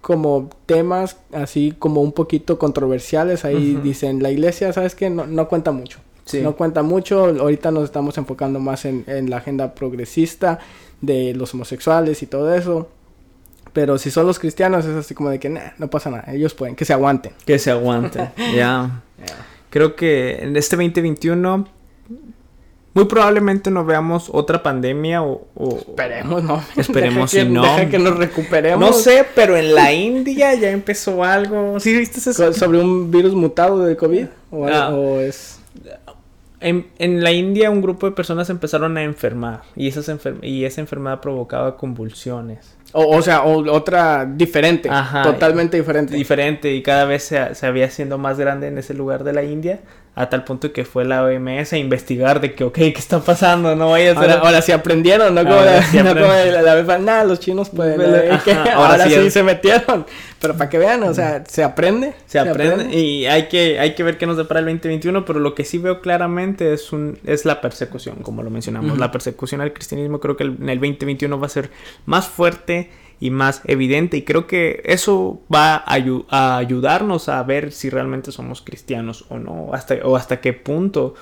como 0.00 0.50
temas 0.66 1.16
así 1.32 1.74
como 1.78 2.00
un 2.00 2.12
poquito 2.12 2.60
controversiales 2.60 3.44
ahí 3.44 3.74
uh 3.74 3.78
-huh. 3.80 3.82
dicen 3.82 4.22
la 4.22 4.30
iglesia 4.30 4.72
sabes 4.72 4.94
que 4.94 5.10
no, 5.10 5.26
no 5.26 5.48
cuenta 5.48 5.72
mucho 5.72 5.98
sí. 6.24 6.40
no 6.42 6.54
cuenta 6.54 6.84
mucho 6.84 7.24
ahorita 7.24 7.72
nos 7.72 7.84
estamos 7.84 8.16
enfocando 8.18 8.60
más 8.60 8.84
en, 8.84 9.04
en 9.08 9.28
la 9.28 9.38
agenda 9.38 9.74
progresista 9.74 10.60
de 11.00 11.34
los 11.34 11.52
homosexuales 11.54 12.22
y 12.22 12.26
todo 12.26 12.54
eso 12.54 12.88
pero 13.72 13.98
si 13.98 14.10
son 14.10 14.26
los 14.26 14.38
cristianos 14.38 14.84
es 14.84 14.96
así 14.96 15.14
como 15.14 15.30
de 15.30 15.38
que 15.38 15.48
nah, 15.48 15.70
no 15.78 15.88
pasa 15.88 16.10
nada, 16.10 16.32
ellos 16.32 16.54
pueden, 16.54 16.76
que 16.76 16.84
se 16.84 16.92
aguanten. 16.92 17.32
Que 17.46 17.58
se 17.58 17.70
aguanten, 17.70 18.30
ya. 18.36 18.44
yeah. 18.52 19.02
yeah. 19.18 19.46
Creo 19.70 19.94
que 19.94 20.42
en 20.42 20.56
este 20.56 20.76
2021 20.76 21.66
muy 22.92 23.04
probablemente 23.04 23.70
no 23.70 23.84
veamos 23.84 24.30
otra 24.32 24.62
pandemia 24.62 25.22
o... 25.22 25.46
o 25.54 25.78
esperemos, 25.78 26.42
no. 26.42 26.62
Esperemos 26.76 27.30
deja 27.30 27.44
si 27.44 27.48
que, 27.48 27.54
no. 27.54 27.62
Deja 27.62 27.88
que 27.88 27.98
nos 28.00 28.16
recuperemos. 28.16 28.80
No 28.80 28.92
sé, 28.92 29.24
pero 29.34 29.56
en 29.56 29.74
la 29.74 29.92
India 29.92 30.54
ya 30.54 30.70
empezó 30.70 31.22
algo. 31.22 31.78
¿Sí 31.78 31.96
viste 31.96 32.18
eso? 32.18 32.52
¿Sobre 32.52 32.80
un 32.80 33.10
virus 33.10 33.32
mutado 33.34 33.84
de 33.84 33.96
COVID? 33.96 34.26
¿O, 34.50 34.66
ah. 34.66 34.90
o 34.90 35.20
es...? 35.20 35.60
En, 36.58 36.88
en, 36.98 37.22
la 37.22 37.32
India 37.32 37.70
un 37.70 37.80
grupo 37.80 38.06
de 38.06 38.12
personas 38.12 38.50
empezaron 38.50 38.98
a 38.98 39.02
enfermar 39.02 39.62
y, 39.76 39.88
esas 39.88 40.10
enfer 40.10 40.36
y 40.42 40.64
esa 40.64 40.82
enfermedad 40.82 41.20
provocaba 41.20 41.78
convulsiones. 41.78 42.76
O, 42.92 43.16
o 43.16 43.22
sea, 43.22 43.42
o, 43.42 43.70
otra 43.72 44.26
diferente, 44.26 44.88
Ajá, 44.90 45.22
totalmente 45.22 45.76
diferente. 45.76 46.14
Diferente 46.14 46.74
y 46.74 46.82
cada 46.82 47.04
vez 47.04 47.22
se, 47.24 47.54
se 47.54 47.66
había 47.66 47.90
siendo 47.90 48.18
más 48.18 48.38
grande 48.38 48.68
en 48.68 48.78
ese 48.78 48.94
lugar 48.94 49.24
de 49.24 49.32
la 49.32 49.42
India 49.42 49.80
a 50.16 50.28
tal 50.28 50.44
punto 50.44 50.72
que 50.72 50.84
fue 50.84 51.04
la 51.04 51.22
OMS 51.24 51.72
a 51.72 51.78
investigar 51.78 52.40
de 52.40 52.52
que, 52.52 52.64
ok, 52.64 52.74
¿qué 52.74 52.94
está 52.96 53.20
pasando? 53.20 53.76
No 53.76 53.90
vaya 53.90 54.12
a 54.12 54.14
ser... 54.14 54.30
Ahora, 54.30 54.42
ahora 54.42 54.62
sí 54.62 54.72
aprendieron, 54.72 55.34
¿no? 55.34 55.44
Como, 55.44 55.60
la, 55.60 55.82
sí 55.82 55.98
no 55.98 56.10
como 56.10 56.26
la, 56.26 56.62
la, 56.62 56.74
vez 56.74 57.00
nada, 57.00 57.24
los 57.24 57.38
chinos 57.38 57.70
pueden... 57.70 58.00
Ajá, 58.32 58.52
ahora, 58.74 58.94
ahora, 58.94 59.04
sí, 59.04 59.14
sí 59.14 59.30
se 59.30 59.42
metieron. 59.42 60.04
Pero 60.40 60.56
para 60.56 60.68
que 60.68 60.78
vean, 60.78 61.02
o 61.02 61.14
sea, 61.14 61.44
se 61.46 61.62
aprende. 61.62 62.14
Se, 62.26 62.32
se 62.32 62.38
aprende, 62.38 62.74
aprende, 62.74 62.96
y 62.98 63.26
hay 63.26 63.48
que, 63.48 63.78
hay 63.78 63.94
que 63.94 64.02
ver 64.02 64.18
qué 64.18 64.26
nos 64.26 64.36
depara 64.36 64.60
el 64.60 64.66
2021, 64.66 65.26
pero 65.26 65.38
lo 65.38 65.54
que 65.54 65.66
sí 65.66 65.76
veo 65.76 66.00
claramente 66.00 66.72
es, 66.72 66.94
un, 66.94 67.18
es 67.26 67.44
la 67.44 67.60
persecución, 67.60 68.16
como 68.22 68.42
lo 68.42 68.48
mencionamos. 68.48 68.92
Uh 68.92 68.94
-huh. 68.94 69.00
La 69.00 69.12
persecución 69.12 69.60
al 69.60 69.74
cristianismo 69.74 70.18
creo 70.18 70.38
que 70.38 70.44
el, 70.44 70.56
en 70.58 70.70
el 70.70 70.78
2021 70.78 71.38
va 71.38 71.44
a 71.44 71.50
ser 71.50 71.70
más 72.06 72.26
fuerte 72.26 72.79
y 73.20 73.30
más 73.30 73.60
evidente. 73.64 74.16
Y 74.16 74.22
creo 74.22 74.46
que 74.46 74.82
eso 74.84 75.42
va 75.54 75.76
a, 75.76 75.92
ayu 75.94 76.24
a, 76.30 76.56
ayudarnos 76.56 77.28
a 77.28 77.42
ver 77.42 77.70
si 77.70 77.90
realmente 77.90 78.32
somos 78.32 78.62
cristianos 78.62 79.26
o 79.28 79.38
no 79.38 79.72
hasta 79.74 79.94
o 80.02 80.16
hasta 80.16 80.40
qué 80.40 80.54
punto 80.54 81.14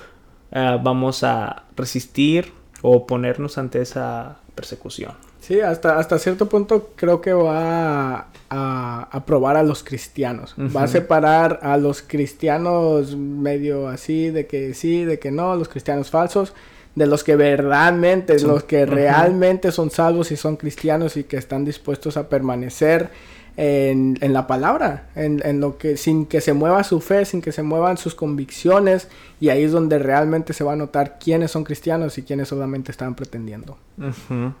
uh, 0.51 0.81
vamos 0.81 1.23
a 1.23 1.65
resistir 1.75 2.53
o 2.81 2.91
oponernos 2.91 3.57
ante 3.57 3.81
esa 3.81 4.37
persecución. 4.55 5.11
Sí 5.41 5.59
hasta 5.59 5.99
hasta 5.99 6.17
cierto 6.19 6.47
punto 6.47 6.91
creo 6.95 7.21
que 7.21 7.33
va 7.33 8.27
a, 8.49 9.23
probar 9.25 9.57
a 9.57 9.63
los 9.63 9.83
cristianos. 9.83 10.55
Uh 10.57 10.63
-huh. 10.63 10.75
va 10.77 10.83
a 10.83 10.87
separar 10.87 11.59
a 11.61 11.77
los 11.77 12.01
cristianos 12.01 13.15
medio 13.15 13.89
así 13.89 14.29
de 14.29 14.47
que 14.47 14.73
sí 14.73 15.03
de 15.03 15.19
que 15.19 15.31
no 15.31 15.55
los 15.55 15.67
cristianos 15.67 16.09
falsos 16.09 16.53
de 16.99 17.07
los 17.07 17.23
que 17.23 17.37
verdaderamente, 17.37 18.37
los 18.41 18.65
que 18.65 18.85
realmente 18.85 19.71
son 19.71 19.89
salvos 19.89 20.33
y 20.33 20.35
son 20.35 20.57
cristianos 20.57 21.15
y 21.15 21.23
que 21.23 21.37
están 21.37 21.63
dispuestos 21.63 22.17
a 22.17 22.27
permanecer 22.27 23.09
en, 23.55 24.17
en 24.19 24.33
la 24.33 24.47
palabra, 24.47 25.07
en, 25.15 25.41
en, 25.45 25.61
lo 25.61 25.77
que 25.77 25.95
sin 25.95 26.25
que 26.25 26.41
se 26.41 26.51
mueva 26.51 26.83
su 26.83 26.99
fe, 26.99 27.23
sin 27.23 27.41
que 27.41 27.53
se 27.53 27.63
muevan 27.63 27.95
sus 27.95 28.15
convicciones 28.15 29.07
y 29.39 29.47
ahí 29.47 29.63
es 29.63 29.71
donde 29.71 29.97
realmente 29.97 30.51
se 30.51 30.65
va 30.65 30.73
a 30.73 30.75
notar 30.75 31.19
quiénes 31.19 31.51
son 31.51 31.63
cristianos 31.63 32.17
y 32.17 32.23
quiénes 32.23 32.49
solamente 32.49 32.91
están 32.91 33.15
pretendiendo. 33.15 33.77
Uh 33.97 34.03
-huh. 34.03 34.53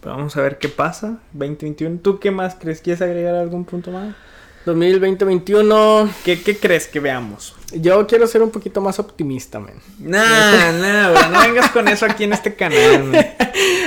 Pero 0.00 0.16
vamos 0.16 0.36
a 0.36 0.42
ver 0.42 0.58
qué 0.58 0.68
pasa 0.68 1.18
2021. 1.32 1.98
¿Tú 2.00 2.20
qué 2.20 2.30
más 2.30 2.54
crees? 2.54 2.80
¿Quieres 2.80 3.02
agregar 3.02 3.34
algún 3.34 3.64
punto 3.64 3.90
más? 3.90 4.14
2020-21. 4.66 6.10
¿Qué, 6.24 6.42
¿Qué, 6.42 6.56
crees 6.56 6.86
que 6.86 7.00
veamos? 7.00 7.54
Yo 7.72 8.06
quiero 8.06 8.26
ser 8.26 8.42
un 8.42 8.50
poquito 8.50 8.80
más 8.80 8.98
optimista, 8.98 9.58
man. 9.58 9.74
Nah, 9.98 10.72
nah, 10.80 11.28
no 11.28 11.40
vengas 11.40 11.70
con 11.70 11.88
eso 11.88 12.06
aquí 12.06 12.24
en 12.24 12.32
este 12.32 12.54
canal, 12.54 13.04
man. 13.04 13.26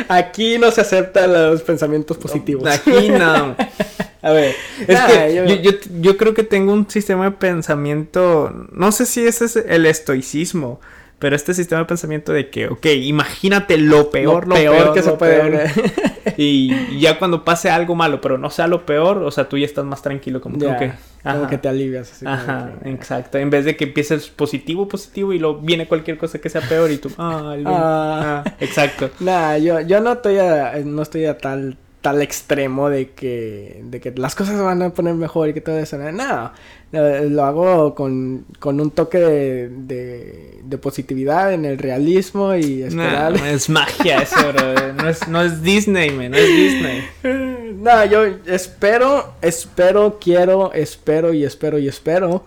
Aquí 0.07 0.57
no 0.57 0.71
se 0.71 0.81
aceptan 0.81 1.31
los 1.31 1.61
pensamientos 1.61 2.17
positivos. 2.17 2.63
No, 2.63 2.71
aquí 2.71 3.09
no. 3.09 3.55
A 4.21 4.31
ver, 4.31 4.55
es 4.79 4.87
nah, 4.87 5.07
que 5.07 5.35
yo... 5.35 5.45
Yo, 5.45 5.55
yo, 5.55 5.71
yo, 5.99 6.17
creo 6.17 6.33
que 6.33 6.43
tengo 6.43 6.71
un 6.71 6.89
sistema 6.89 7.25
de 7.25 7.31
pensamiento. 7.31 8.67
No 8.71 8.93
sé 8.93 9.05
si 9.05 9.27
ese 9.27 9.45
es 9.45 9.57
el 9.57 9.85
estoicismo. 9.85 10.79
Pero 11.23 11.37
este 11.37 11.53
sistema 11.53 11.79
de 11.79 11.85
pensamiento 11.85 12.33
de 12.33 12.49
que, 12.49 12.67
ok, 12.67 12.85
imagínate 13.01 13.77
lo 13.77 14.09
peor, 14.09 14.45
lo, 14.45 14.49
lo 14.49 14.55
peor, 14.55 14.75
peor, 14.75 14.93
que 14.93 14.99
lo 14.99 15.05
se 15.05 15.11
puede 15.13 15.49
ver. 15.49 15.71
y 16.35 16.99
ya 16.99 17.17
cuando 17.17 17.45
pase 17.45 17.69
algo 17.69 17.95
malo, 17.95 18.19
pero 18.19 18.37
no 18.37 18.49
sea 18.49 18.67
lo 18.67 18.85
peor, 18.85 19.19
o 19.19 19.31
sea, 19.31 19.47
tú 19.47 19.57
ya 19.57 19.65
estás 19.65 19.85
más 19.85 20.01
tranquilo, 20.01 20.41
como 20.41 20.59
que, 20.59 20.91
como 21.23 21.47
que 21.47 21.57
te 21.57 21.69
alivias. 21.69 22.11
Así 22.11 22.25
ajá, 22.27 22.73
que, 22.83 22.89
exacto. 22.89 23.37
En 23.37 23.49
vez 23.49 23.63
de 23.63 23.77
que 23.77 23.85
empieces 23.85 24.27
positivo, 24.27 24.89
positivo 24.89 25.31
y 25.31 25.39
luego 25.39 25.61
viene 25.61 25.87
cualquier 25.87 26.17
cosa 26.17 26.39
que 26.39 26.49
sea 26.49 26.59
peor 26.59 26.91
y 26.91 26.97
tú, 26.97 27.09
ah, 27.17 27.53
el 27.55 27.63
ah. 27.67 28.43
ah 28.45 28.55
exacto. 28.59 29.09
Nah, 29.21 29.55
yo, 29.55 29.79
yo 29.79 30.01
no 30.01 30.11
estoy 30.11 30.39
a, 30.39 30.73
no 30.83 31.03
estoy 31.03 31.23
a 31.23 31.37
tal 31.37 31.77
tal 32.03 32.21
extremo 32.21 32.89
de 32.89 33.11
que, 33.11 33.79
de 33.85 34.01
que 34.01 34.11
las 34.11 34.35
cosas 34.35 34.57
se 34.57 34.61
van 34.61 34.81
a 34.81 34.89
poner 34.89 35.15
mejor 35.15 35.47
y 35.47 35.53
que 35.53 35.61
todo 35.61 35.79
eso. 35.79 35.97
No, 35.97 36.51
lo 36.91 37.43
hago 37.45 37.95
con, 37.95 38.45
con 38.59 38.81
un 38.81 38.91
toque 38.91 39.19
de, 39.19 39.69
de, 39.69 40.59
de, 40.65 40.77
positividad 40.77 41.53
en 41.53 41.63
el 41.63 41.77
realismo 41.77 42.55
y 42.55 42.83
esperar. 42.83 43.31
No, 43.31 43.45
es 43.45 43.69
magia 43.69 44.21
eso, 44.21 44.35
bro. 44.51 44.93
No 44.95 45.07
es, 45.07 45.27
no 45.29 45.41
es 45.41 45.61
Disney, 45.63 46.11
man. 46.11 46.31
No 46.31 46.37
es 46.37 46.47
Disney. 46.47 47.03
No, 47.83 48.05
yo 48.05 48.23
espero, 48.45 49.33
espero, 49.41 50.17
quiero, 50.17 50.71
espero 50.71 51.33
y 51.33 51.43
espero 51.43 51.77
y 51.79 51.89
espero 51.89 52.45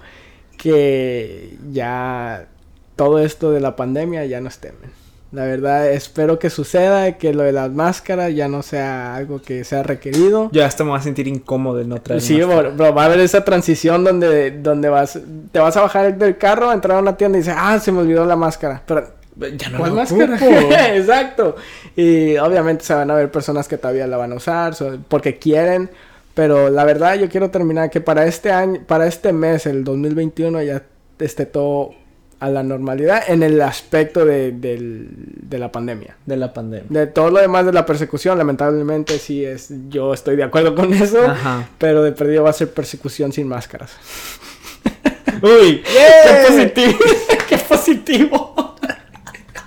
que 0.56 1.58
ya 1.70 2.48
todo 2.94 3.18
esto 3.18 3.50
de 3.50 3.60
la 3.60 3.76
pandemia 3.76 4.24
ya 4.24 4.40
no 4.40 4.48
esté, 4.48 4.72
man. 4.72 5.05
La 5.32 5.44
verdad, 5.44 5.90
espero 5.90 6.38
que 6.38 6.50
suceda, 6.50 7.12
que 7.18 7.34
lo 7.34 7.42
de 7.42 7.52
las 7.52 7.70
máscaras 7.70 8.32
ya 8.34 8.46
no 8.46 8.62
sea 8.62 9.16
algo 9.16 9.42
que 9.42 9.64
sea 9.64 9.82
requerido. 9.82 10.48
Ya 10.52 10.66
hasta 10.66 10.84
me 10.84 10.90
voy 10.90 11.00
a 11.00 11.02
sentir 11.02 11.26
incómodo 11.26 11.78
de 11.78 11.84
no 11.84 12.00
traer 12.00 12.20
Sí, 12.20 12.40
bro, 12.40 12.72
bro, 12.72 12.94
va 12.94 13.02
a 13.02 13.06
haber 13.06 13.20
esa 13.20 13.44
transición 13.44 14.04
donde, 14.04 14.52
donde 14.52 14.88
vas, 14.88 15.18
te 15.50 15.58
vas 15.58 15.76
a 15.76 15.82
bajar 15.82 16.16
del 16.16 16.38
carro, 16.38 16.70
a 16.70 16.74
entrar 16.74 16.98
a 16.98 17.00
una 17.00 17.16
tienda 17.16 17.38
y 17.38 17.40
dices, 17.40 17.56
ah, 17.56 17.78
se 17.80 17.90
me 17.90 18.00
olvidó 18.00 18.24
la 18.24 18.36
máscara. 18.36 18.82
Pero 18.86 19.08
ya 19.56 19.68
no 19.68 19.78
¿Cuál 19.78 19.92
máscara? 19.92 20.38
Exacto. 20.96 21.56
Y 21.96 22.36
obviamente 22.36 22.84
se 22.84 22.94
van 22.94 23.10
a 23.10 23.14
ver 23.14 23.30
personas 23.30 23.66
que 23.66 23.78
todavía 23.78 24.06
la 24.06 24.16
van 24.16 24.32
a 24.32 24.36
usar 24.36 24.74
porque 25.08 25.38
quieren. 25.38 25.90
Pero 26.34 26.70
la 26.70 26.84
verdad 26.84 27.14
yo 27.16 27.28
quiero 27.28 27.50
terminar 27.50 27.90
que 27.90 28.00
para 28.00 28.26
este 28.26 28.52
año, 28.52 28.80
para 28.86 29.06
este 29.06 29.32
mes, 29.32 29.66
el 29.66 29.84
2021, 29.84 30.62
ya 30.62 30.82
esté 31.18 31.46
todo 31.46 31.94
a 32.38 32.50
la 32.50 32.62
normalidad 32.62 33.22
en 33.28 33.42
el 33.42 33.60
aspecto 33.62 34.24
de, 34.24 34.52
de, 34.52 34.78
de, 34.78 35.58
la 35.58 35.72
pandemia. 35.72 36.16
De 36.26 36.36
la 36.36 36.52
pandemia. 36.52 36.86
De 36.88 37.06
todo 37.06 37.30
lo 37.30 37.40
demás 37.40 37.64
de 37.64 37.72
la 37.72 37.86
persecución, 37.86 38.36
lamentablemente 38.36 39.18
sí 39.18 39.44
es, 39.44 39.72
yo 39.88 40.12
estoy 40.12 40.36
de 40.36 40.42
acuerdo 40.42 40.74
con 40.74 40.92
eso, 40.92 41.22
Ajá. 41.22 41.68
pero 41.78 42.02
de 42.02 42.12
perdido 42.12 42.44
va 42.44 42.50
a 42.50 42.52
ser 42.52 42.72
persecución 42.72 43.32
sin 43.32 43.48
máscaras. 43.48 43.96
Uy, 45.42 45.82
yeah. 45.82 46.22
qué 46.24 46.46
positivo, 46.46 46.98
qué 47.48 47.58
positivo. 47.58 48.76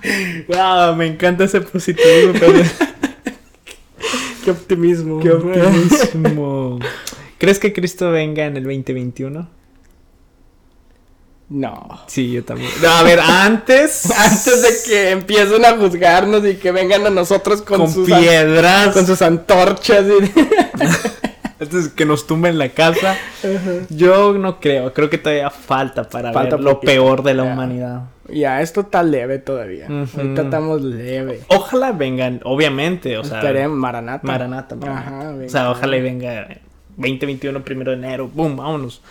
wow, 0.47 0.95
me 0.95 1.07
encanta 1.07 1.45
ese 1.45 1.61
positivo. 1.61 2.33
Pero... 2.39 2.63
qué 4.45 4.51
optimismo. 4.51 5.19
Qué 5.19 5.31
optimismo. 5.31 6.79
¿Crees 7.37 7.59
que 7.59 7.73
Cristo 7.73 8.11
venga 8.11 8.45
en 8.45 8.57
el 8.57 8.63
2021? 8.63 9.58
No. 11.49 12.01
Sí, 12.05 12.31
yo 12.31 12.45
también. 12.45 12.69
No, 12.81 12.89
a 12.89 13.03
ver, 13.03 13.19
antes. 13.19 14.11
antes 14.17 14.61
de 14.61 14.69
que 14.89 15.09
empiecen 15.11 15.65
a 15.65 15.75
juzgarnos 15.77 16.45
y 16.45 16.55
que 16.55 16.71
vengan 16.71 17.07
a 17.07 17.09
nosotros 17.09 17.63
con, 17.63 17.79
con 17.79 17.91
sus 17.91 18.05
piedras. 18.05 18.93
Con 18.93 19.07
sus 19.07 19.21
antorchas. 19.21 20.05
Y... 20.05 20.31
antes 21.59 21.85
de 21.85 21.91
que 21.95 22.05
nos 22.05 22.27
tumben 22.27 22.59
la 22.59 22.69
casa. 22.69 23.17
Uh 23.43 23.47
-huh. 23.47 23.87
Yo 23.89 24.33
no 24.33 24.59
creo. 24.59 24.93
Creo 24.93 25.09
que 25.09 25.17
todavía 25.17 25.49
falta 25.49 26.03
para 26.07 26.31
falta 26.31 26.55
ver 26.55 26.63
lo 26.63 26.79
peor 26.79 27.23
de 27.23 27.33
la 27.33 27.43
humanidad. 27.43 28.03
Ya, 28.31 28.61
esto 28.61 28.81
está 28.81 29.01
leve 29.01 29.39
todavía. 29.39 29.87
Uh 29.89 30.03
-huh. 30.03 30.17
Ahorita 30.17 30.41
estamos 30.43 30.83
leve. 30.83 31.41
Ojalá 31.47 31.93
vengan, 31.93 32.41
obviamente. 32.43 33.17
O 33.17 33.23
sea, 33.23 33.39
Esperemos, 33.39 33.75
Maranata. 33.75 34.27
Maranata. 34.27 34.75
Maranata. 34.75 35.07
Ajá, 35.07 35.31
venga, 35.31 35.45
o 35.47 35.49
sea, 35.49 35.71
ojalá 35.71 35.97
y 35.97 36.01
venga 36.01 36.47
2021, 36.99 37.63
primero 37.63 37.91
de 37.91 37.97
enero, 37.97 38.29
boom, 38.31 38.55
vámonos. 38.57 39.01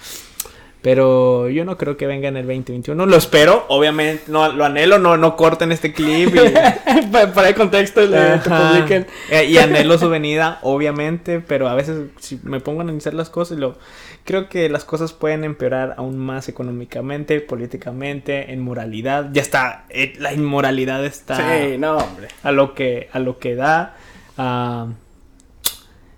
Pero 0.80 1.48
yo 1.48 1.64
no 1.64 1.76
creo 1.76 1.96
que 1.96 2.06
venga 2.06 2.28
en 2.28 2.36
el 2.36 2.46
2021. 2.46 3.06
Lo 3.06 3.16
espero, 3.16 3.64
obviamente. 3.68 4.24
No, 4.28 4.52
lo 4.52 4.64
anhelo, 4.64 4.98
no, 4.98 5.16
no 5.16 5.36
corten 5.36 5.72
este 5.72 5.92
clip. 5.92 6.34
Y... 6.36 7.10
para, 7.34 7.48
el 7.48 7.54
contexto 7.56 8.00
le 8.06 8.38
publiquen. 8.38 9.06
Eh, 9.30 9.46
y 9.46 9.58
anhelo 9.58 9.98
su 9.98 10.08
venida, 10.08 10.60
obviamente. 10.62 11.40
Pero 11.40 11.68
a 11.68 11.74
veces 11.74 12.10
si 12.20 12.38
me 12.44 12.60
pongo 12.60 12.80
a 12.80 12.84
analizar 12.84 13.12
las 13.12 13.28
cosas, 13.28 13.58
lo... 13.58 13.76
creo 14.24 14.48
que 14.48 14.68
las 14.68 14.84
cosas 14.84 15.12
pueden 15.12 15.42
empeorar 15.42 15.94
aún 15.98 16.16
más 16.16 16.48
económicamente, 16.48 17.40
políticamente, 17.40 18.52
en 18.52 18.60
moralidad. 18.60 19.30
Ya 19.32 19.42
está, 19.42 19.84
eh, 19.88 20.14
la 20.18 20.32
inmoralidad 20.32 21.04
está. 21.04 21.36
Sí, 21.36 21.76
no, 21.76 21.96
hombre. 21.96 22.28
A 22.44 22.52
lo 22.52 22.74
que, 22.74 23.08
a 23.12 23.18
lo 23.18 23.38
que 23.38 23.56
da. 23.56 23.96
Uh... 24.36 24.92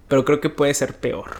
pero 0.07 0.27
creo 0.27 0.41
que 0.41 0.51
puede 0.51 0.75
ser 0.75 0.97
peor. 0.97 1.31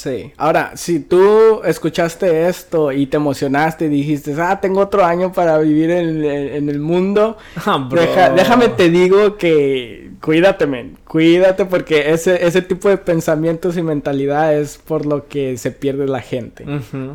Sí. 0.00 0.32
Ahora, 0.38 0.72
si 0.76 1.00
tú 1.00 1.60
escuchaste 1.62 2.48
esto 2.48 2.90
y 2.90 3.04
te 3.04 3.18
emocionaste 3.18 3.84
y 3.84 3.88
dijiste, 3.90 4.34
ah, 4.40 4.58
tengo 4.58 4.80
otro 4.80 5.04
año 5.04 5.30
para 5.30 5.58
vivir 5.58 5.90
en, 5.90 6.70
el 6.70 6.80
mundo, 6.80 7.36
ah, 7.66 7.86
déjame 8.34 8.68
te 8.68 8.88
digo 8.88 9.36
que 9.36 10.12
cuídate, 10.22 10.66
men. 10.66 10.96
Cuídate 11.04 11.66
porque 11.66 12.12
ese, 12.12 12.46
ese 12.46 12.62
tipo 12.62 12.88
de 12.88 12.96
pensamientos 12.96 13.76
y 13.76 13.82
mentalidad 13.82 14.54
es 14.54 14.78
por 14.78 15.04
lo 15.04 15.28
que 15.28 15.58
se 15.58 15.70
pierde 15.70 16.06
la 16.06 16.22
gente. 16.22 16.64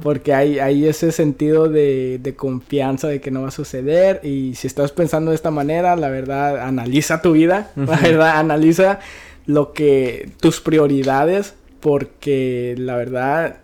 Porque 0.03 0.35
hay, 0.35 0.59
hay 0.59 0.85
ese 0.85 1.11
sentido 1.11 1.69
de, 1.69 2.19
de 2.21 2.35
confianza 2.35 3.07
de 3.07 3.19
que 3.19 3.31
no 3.31 3.41
va 3.41 3.47
a 3.47 3.51
suceder 3.51 4.21
y 4.23 4.53
si 4.53 4.67
estás 4.67 4.91
pensando 4.91 5.31
de 5.31 5.35
esta 5.35 5.49
manera, 5.49 5.95
la 5.95 6.09
verdad, 6.09 6.59
analiza 6.59 7.23
tu 7.23 7.31
vida, 7.31 7.71
la 7.75 7.97
verdad, 7.97 8.37
analiza 8.37 8.99
lo 9.47 9.73
que 9.73 10.29
tus 10.39 10.61
prioridades 10.61 11.55
porque 11.85 12.73
la 12.79 12.95
verdad 12.95 13.57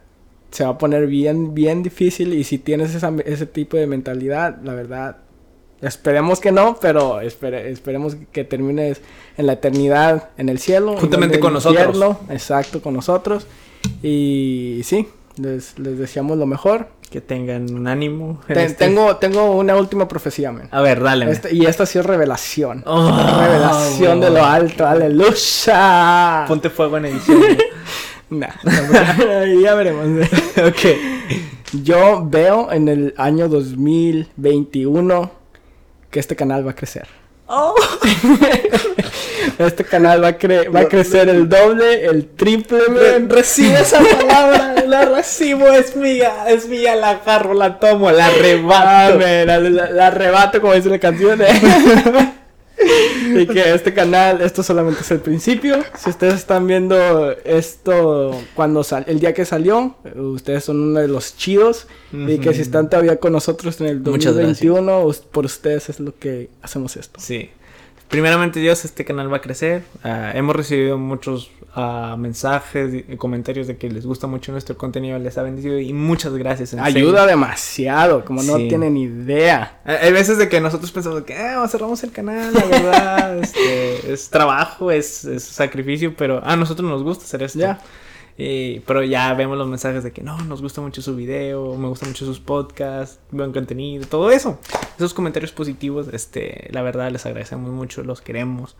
se 0.52 0.64
va 0.64 0.70
a 0.70 0.78
poner 0.78 1.08
bien, 1.08 1.56
bien 1.56 1.82
difícil 1.82 2.36
y 2.36 2.44
si 2.44 2.60
tienes 2.60 2.94
ese 2.94 3.46
tipo 3.48 3.78
de 3.78 3.88
mentalidad, 3.88 4.60
la 4.64 4.76
verdad, 4.76 5.18
esperemos 5.82 6.40
que 6.40 6.52
no, 6.52 6.78
pero 6.80 7.20
esperemos 7.20 8.18
que 8.32 8.44
termines 8.44 9.02
en 9.38 9.48
la 9.48 9.54
eternidad 9.54 10.30
en 10.38 10.50
el 10.50 10.60
cielo. 10.60 10.98
Juntamente 11.00 11.40
con 11.40 11.54
nosotros. 11.54 11.98
Exacto, 12.30 12.80
con 12.80 12.94
nosotros. 12.94 13.48
Y 14.04 14.82
sí, 14.84 15.08
les, 15.38 15.74
deseamos 15.78 16.38
lo 16.38 16.46
mejor. 16.46 16.90
Que 17.10 17.22
tengan 17.22 17.74
un 17.74 17.88
ánimo. 17.88 18.40
Este 18.48 18.86
tengo, 18.86 19.16
tengo 19.18 19.58
una 19.58 19.76
última 19.76 20.08
profecía, 20.08 20.52
man. 20.52 20.70
A 20.70 20.82
ver, 20.82 21.02
dale. 21.02 21.30
Este, 21.32 21.56
y 21.56 21.66
esta 21.66 21.88
sí 21.88 21.98
es 21.98 22.06
revelación. 22.06 22.84
Oh, 22.86 23.08
revelación 23.42 24.22
de 24.22 24.30
lo 24.30 24.46
alto, 24.46 24.86
aleluya. 24.86 26.46
Ponte 26.48 26.70
fuego 26.70 26.98
en 26.98 27.06
edición. 27.06 27.42
Nah, 28.32 28.56
ya 29.62 29.76
veremos. 29.76 30.08
ok. 30.58 31.84
Yo 31.84 32.26
veo 32.26 32.72
en 32.72 32.88
el 32.88 33.14
año 33.18 33.50
2021 33.50 35.32
que 36.10 36.20
este 36.20 36.36
canal 36.36 36.66
va 36.66 36.72
a 36.72 36.76
crecer. 36.76 37.08
Oh. 37.48 37.76
este 39.60 39.84
canal 39.84 40.24
va 40.24 40.30
a, 40.30 40.70
va 40.70 40.80
a 40.82 40.88
crecer 40.88 41.28
el 41.28 41.50
doble, 41.50 42.06
el 42.06 42.30
triple. 42.30 42.80
recibe 43.28 43.82
esa 43.82 44.00
palabra, 44.00 44.76
la 44.88 45.04
recibo, 45.06 45.68
es 45.68 45.98
mía, 45.98 46.46
es 46.48 46.70
mía, 46.70 46.96
la 46.96 47.10
agarro, 47.10 47.54
la 47.54 47.78
tomo, 47.80 48.10
la 48.12 48.28
arrebato. 48.28 49.20
la, 49.20 49.60
la, 49.60 50.08
arrebato, 50.08 50.62
como 50.62 50.74
dice 50.74 50.90
la 50.90 51.00
canción. 51.00 51.42
¿eh? 51.42 52.32
y 53.36 53.46
que 53.48 53.74
este 53.74 53.94
canal, 53.94 54.42
esto 54.42 54.64
solamente 54.64 55.02
es 55.02 55.12
el 55.12 55.20
principio. 55.20 55.84
Si 55.98 56.10
ustedes 56.10 56.36
están 56.36 56.68
viendo 56.68 57.32
esto 57.44 58.40
cuando 58.56 58.84
sal, 58.84 59.06
el 59.08 59.20
día 59.20 59.34
que 59.34 59.46
salió, 59.46 59.96
ustedes 60.16 60.64
son 60.64 60.80
uno 60.80 61.00
de 61.00 61.08
los 61.08 61.38
chidos. 61.38 61.88
Y 62.12 62.40
que 62.40 62.54
si 62.54 62.62
están 62.62 62.90
todavía 62.90 63.18
con 63.18 63.34
nosotros 63.34 63.80
en 63.82 63.88
el 63.88 64.04
2021, 64.04 65.12
por 65.32 65.46
ustedes 65.46 65.90
es 65.90 66.00
lo 66.00 66.18
que 66.18 66.50
hacemos 66.62 66.98
esto. 66.98 67.20
Sí. 67.20 67.50
Primeramente 68.12 68.60
Dios, 68.60 68.84
este 68.84 69.06
canal 69.06 69.32
va 69.32 69.38
a 69.38 69.42
crecer. 69.42 69.84
Ah, 70.04 70.32
hemos 70.36 70.54
recibido 70.54 70.98
muchos 70.98 71.50
mensajes 72.18 73.06
y 73.08 73.16
comentarios 73.16 73.68
de 73.68 73.78
que 73.78 73.90
les 73.90 74.06
gusta 74.06 74.28
mucho 74.28 74.52
nuestro 74.52 74.78
contenido, 74.78 75.18
les 75.18 75.38
ha 75.38 75.44
bendecido 75.44 75.80
y 75.80 75.94
muchas 75.94 76.34
gracias. 76.34 76.74
Ayuda 76.74 77.26
demasiado, 77.26 78.26
como 78.26 78.44
no 78.44 78.58
tienen 78.58 78.98
idea. 78.98 79.80
Hay 79.86 80.12
veces 80.12 80.38
de 80.38 80.50
que 80.50 80.60
nosotros 80.60 80.92
pensamos 80.92 81.22
que 81.22 81.34
eh, 81.34 81.56
cerramos 81.70 82.04
el 82.04 82.12
canal, 82.12 82.54
la 82.54 82.66
verdad, 82.66 83.38
este, 83.42 84.12
es 84.12 84.30
trabajo, 84.30 84.92
es, 84.92 85.26
sacrificio, 85.40 86.14
pero 86.14 86.46
a 86.46 86.58
nosotros 86.58 86.90
nos 86.90 87.04
gusta 87.04 87.24
hacer 87.24 87.44
esto. 87.44 87.60
Ya. 87.60 87.80
Pero 88.86 89.04
ya 89.04 89.34
vemos 89.34 89.58
los 89.58 89.68
mensajes 89.68 90.04
de 90.04 90.12
que 90.12 90.24
no, 90.24 90.38
nos 90.40 90.62
gusta 90.62 90.82
mucho 90.82 91.02
su 91.02 91.16
video, 91.16 91.76
me 91.78 91.88
gustan 91.88 92.10
mucho 92.10 92.26
sus 92.26 92.40
podcasts, 92.40 93.20
buen 93.32 93.52
contenido, 93.52 94.06
todo 94.06 94.32
eso. 94.32 94.60
Esos 94.96 95.14
comentarios 95.14 95.52
positivos, 95.52 96.08
este, 96.12 96.70
la 96.72 96.82
verdad 96.82 97.12
les 97.12 97.26
agradecemos 97.26 97.72
mucho, 97.72 98.04
los 98.04 98.22
queremos 98.22 98.76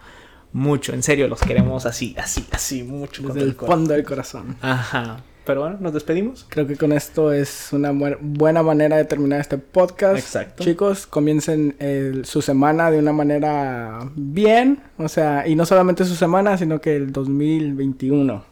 mucho, 0.54 0.94
en 0.94 1.04
serio, 1.04 1.28
los 1.28 1.42
queremos 1.42 1.86
así, 1.86 2.16
así, 2.18 2.46
así, 2.52 2.84
mucho. 2.84 3.24
Desde 3.24 3.42
el 3.42 3.54
fondo 3.56 3.94
del 3.94 4.04
corazón. 4.04 4.58
Ajá. 4.62 5.24
Pero 5.46 5.62
bueno, 5.62 5.78
nos 5.80 5.94
despedimos. 5.94 6.46
Creo 6.50 6.68
que 6.68 6.76
con 6.76 6.92
esto 6.92 7.32
es 7.34 7.70
una 7.72 7.92
buena 7.92 8.62
manera 8.62 8.98
de 8.98 9.06
terminar 9.06 9.42
este 9.42 9.58
podcast. 9.58 10.18
Exacto. 10.18 10.64
Chicos, 10.64 11.08
comiencen 11.08 11.76
su 12.24 12.42
semana 12.44 12.92
de 12.92 13.00
una 13.00 13.12
manera 13.12 14.08
bien. 14.16 14.84
O 14.98 15.10
sea, 15.10 15.48
y 15.48 15.56
no 15.56 15.66
solamente 15.66 16.06
su 16.06 16.16
semana, 16.16 16.58
sino 16.58 16.80
que 16.80 16.96
el 16.96 17.12
2021. 17.12 18.46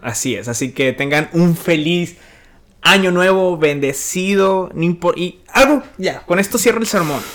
Así 0.00 0.34
es. 0.34 0.48
Así 0.48 0.72
que 0.72 0.94
tengan 0.94 1.28
un 1.34 1.54
feliz 1.54 2.16
año 2.80 3.10
nuevo, 3.10 3.58
bendecido. 3.58 4.70
Y 5.14 5.40
algo, 5.52 5.82
ya, 5.98 6.24
con 6.24 6.38
esto 6.38 6.56
cierro 6.56 6.80
el 6.80 6.86
sermón. 6.86 7.20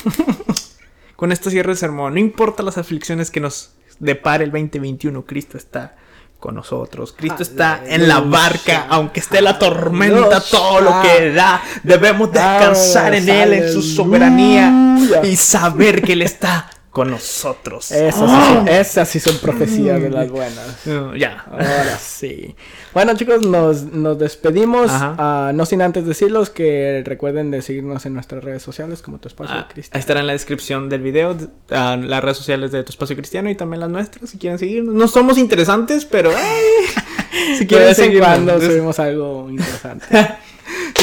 Con 1.16 1.32
esto 1.32 1.50
cierro 1.50 1.72
el 1.72 1.78
sermón. 1.78 2.16
No 2.16 2.20
importa 2.20 2.64
las 2.64 2.78
aflicciones 2.78 3.32
que 3.32 3.40
nos 3.40 3.76
depare 4.00 4.44
el 4.44 4.52
2021, 4.52 5.26
Cristo 5.26 5.58
está 5.58 5.96
con 6.44 6.56
nosotros. 6.56 7.14
Cristo 7.16 7.42
está 7.42 7.84
en 7.88 8.06
la 8.06 8.20
barca, 8.20 8.88
aunque 8.90 9.22
esté 9.22 9.42
la 9.42 9.58
tormenta, 9.58 10.42
todo 10.42 10.82
lo 10.82 11.02
que 11.02 11.32
da. 11.32 11.62
Debemos 11.84 12.34
descansar 12.34 13.16
en 13.16 13.30
Él, 13.30 13.54
en 13.54 13.72
su 13.72 13.82
soberanía 13.82 14.98
y 15.24 15.38
saber 15.38 16.02
que 16.02 16.12
Él 16.12 16.22
está 16.22 16.70
con 16.94 17.10
nosotros. 17.10 17.92
Esas, 17.92 19.10
sí, 19.10 19.20
son, 19.20 19.40
profecías 19.40 20.00
de 20.00 20.12
las 20.12 20.30
buenas. 20.30 20.86
ya. 21.18 21.44
Ahora 21.50 21.98
sí. 22.00 22.56
Bueno, 22.94 23.16
chicos, 23.16 23.42
nos, 23.42 23.82
nos 23.82 24.20
despedimos. 24.20 24.92
Uh, 24.92 25.52
no 25.54 25.66
sin 25.66 25.82
antes 25.82 26.06
decirlos 26.06 26.52
que 26.52 27.02
recuerden 27.04 27.50
de 27.50 27.64
seguirnos 27.64 28.06
en 28.06 28.14
nuestras 28.14 28.44
redes 28.44 28.62
sociales 28.62 29.02
como 29.02 29.18
Tu 29.18 29.28
Espacio 29.28 29.56
ah, 29.58 29.68
Cristiano. 29.68 29.98
Ahí 29.98 30.00
estará 30.02 30.20
en 30.20 30.28
la 30.28 30.34
descripción 30.34 30.88
del 30.88 31.02
video 31.02 31.32
uh, 31.32 31.36
las 31.72 32.24
redes 32.24 32.38
sociales 32.38 32.72
de 32.72 32.84
Tu 32.84 32.92
Espacio 32.92 33.16
Cristiano 33.16 33.50
y 33.50 33.56
también 33.56 33.80
las 33.80 33.90
nuestras 33.90 34.30
si 34.30 34.38
quieren 34.38 34.60
seguirnos. 34.60 34.94
No 34.94 35.08
somos 35.08 35.40
interesantes, 35.40 36.06
pero 36.06 36.32
si 37.58 37.66
quieren 37.66 37.96
seguir 37.96 38.20
cuando 38.20 38.62
subimos 38.62 39.00
algo 39.00 39.50
interesante. 39.50 40.06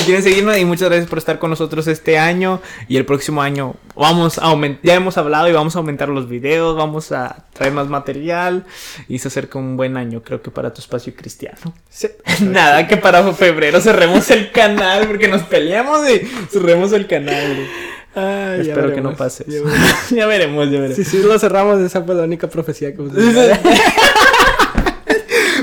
si 0.00 0.06
quieren 0.06 0.22
seguirnos 0.22 0.56
y 0.56 0.64
muchas 0.64 0.88
gracias 0.88 1.08
por 1.10 1.18
estar 1.18 1.38
con 1.38 1.50
nosotros 1.50 1.86
este 1.86 2.18
año 2.18 2.62
y 2.88 2.96
el 2.96 3.04
próximo 3.04 3.42
año 3.42 3.74
vamos 3.94 4.38
a 4.38 4.42
aumentar, 4.42 4.80
ya 4.82 4.94
hemos 4.94 5.18
hablado 5.18 5.48
y 5.48 5.52
vamos 5.52 5.76
a 5.76 5.80
aumentar 5.80 6.08
los 6.08 6.26
videos, 6.26 6.74
vamos 6.74 7.12
a 7.12 7.44
traer 7.52 7.74
más 7.74 7.88
material 7.88 8.64
y 9.08 9.18
se 9.18 9.28
acerca 9.28 9.58
un 9.58 9.76
buen 9.76 9.98
año 9.98 10.22
creo 10.22 10.40
que 10.40 10.50
para 10.50 10.72
tu 10.72 10.80
espacio 10.80 11.14
cristiano. 11.14 11.74
Nada 12.40 12.88
que 12.88 12.96
para 12.96 13.30
febrero 13.34 13.80
cerremos 13.82 14.30
el 14.30 14.50
canal 14.52 15.06
porque 15.06 15.28
nos 15.28 15.42
peleamos 15.42 16.00
y 16.08 16.26
cerremos 16.50 16.92
el 16.92 17.06
canal. 17.06 17.66
Espero 18.14 18.92
que 18.94 19.00
no 19.00 19.14
pase. 19.14 19.44
Ya, 20.10 20.26
veremos, 20.26 20.70
ya 20.70 20.80
veremos. 20.80 20.96
Si 20.96 21.04
sí, 21.04 21.22
lo 21.22 21.38
cerramos, 21.38 21.80
esa 21.80 22.02
fue 22.02 22.14
la 22.14 22.24
única 22.24 22.48
profecía 22.48 22.94
que 22.94 23.02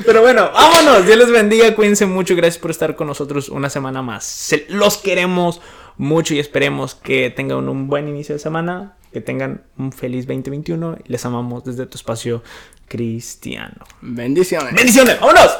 Pero 0.07 0.21
bueno, 0.21 0.49
vámonos. 0.53 1.05
Dios 1.05 1.17
les 1.17 1.29
bendiga. 1.29 1.75
Cuídense 1.75 2.05
mucho. 2.05 2.33
Gracias 2.33 2.61
por 2.61 2.71
estar 2.71 2.95
con 2.95 3.07
nosotros 3.07 3.49
una 3.49 3.69
semana 3.69 4.01
más. 4.01 4.55
los 4.69 4.95
queremos 4.95 5.59
mucho 5.97 6.33
y 6.33 6.39
esperemos 6.39 6.95
que 6.95 7.29
tengan 7.29 7.67
un 7.67 7.89
buen 7.89 8.07
inicio 8.07 8.33
de 8.33 8.39
semana. 8.39 8.95
Que 9.11 9.19
tengan 9.19 9.63
un 9.77 9.91
feliz 9.91 10.25
2021. 10.25 10.99
Les 11.07 11.25
amamos 11.25 11.65
desde 11.65 11.85
tu 11.87 11.97
espacio 11.97 12.41
cristiano. 12.87 13.83
Bendiciones. 13.99 14.73
Bendiciones. 14.73 15.19
Vámonos. 15.19 15.51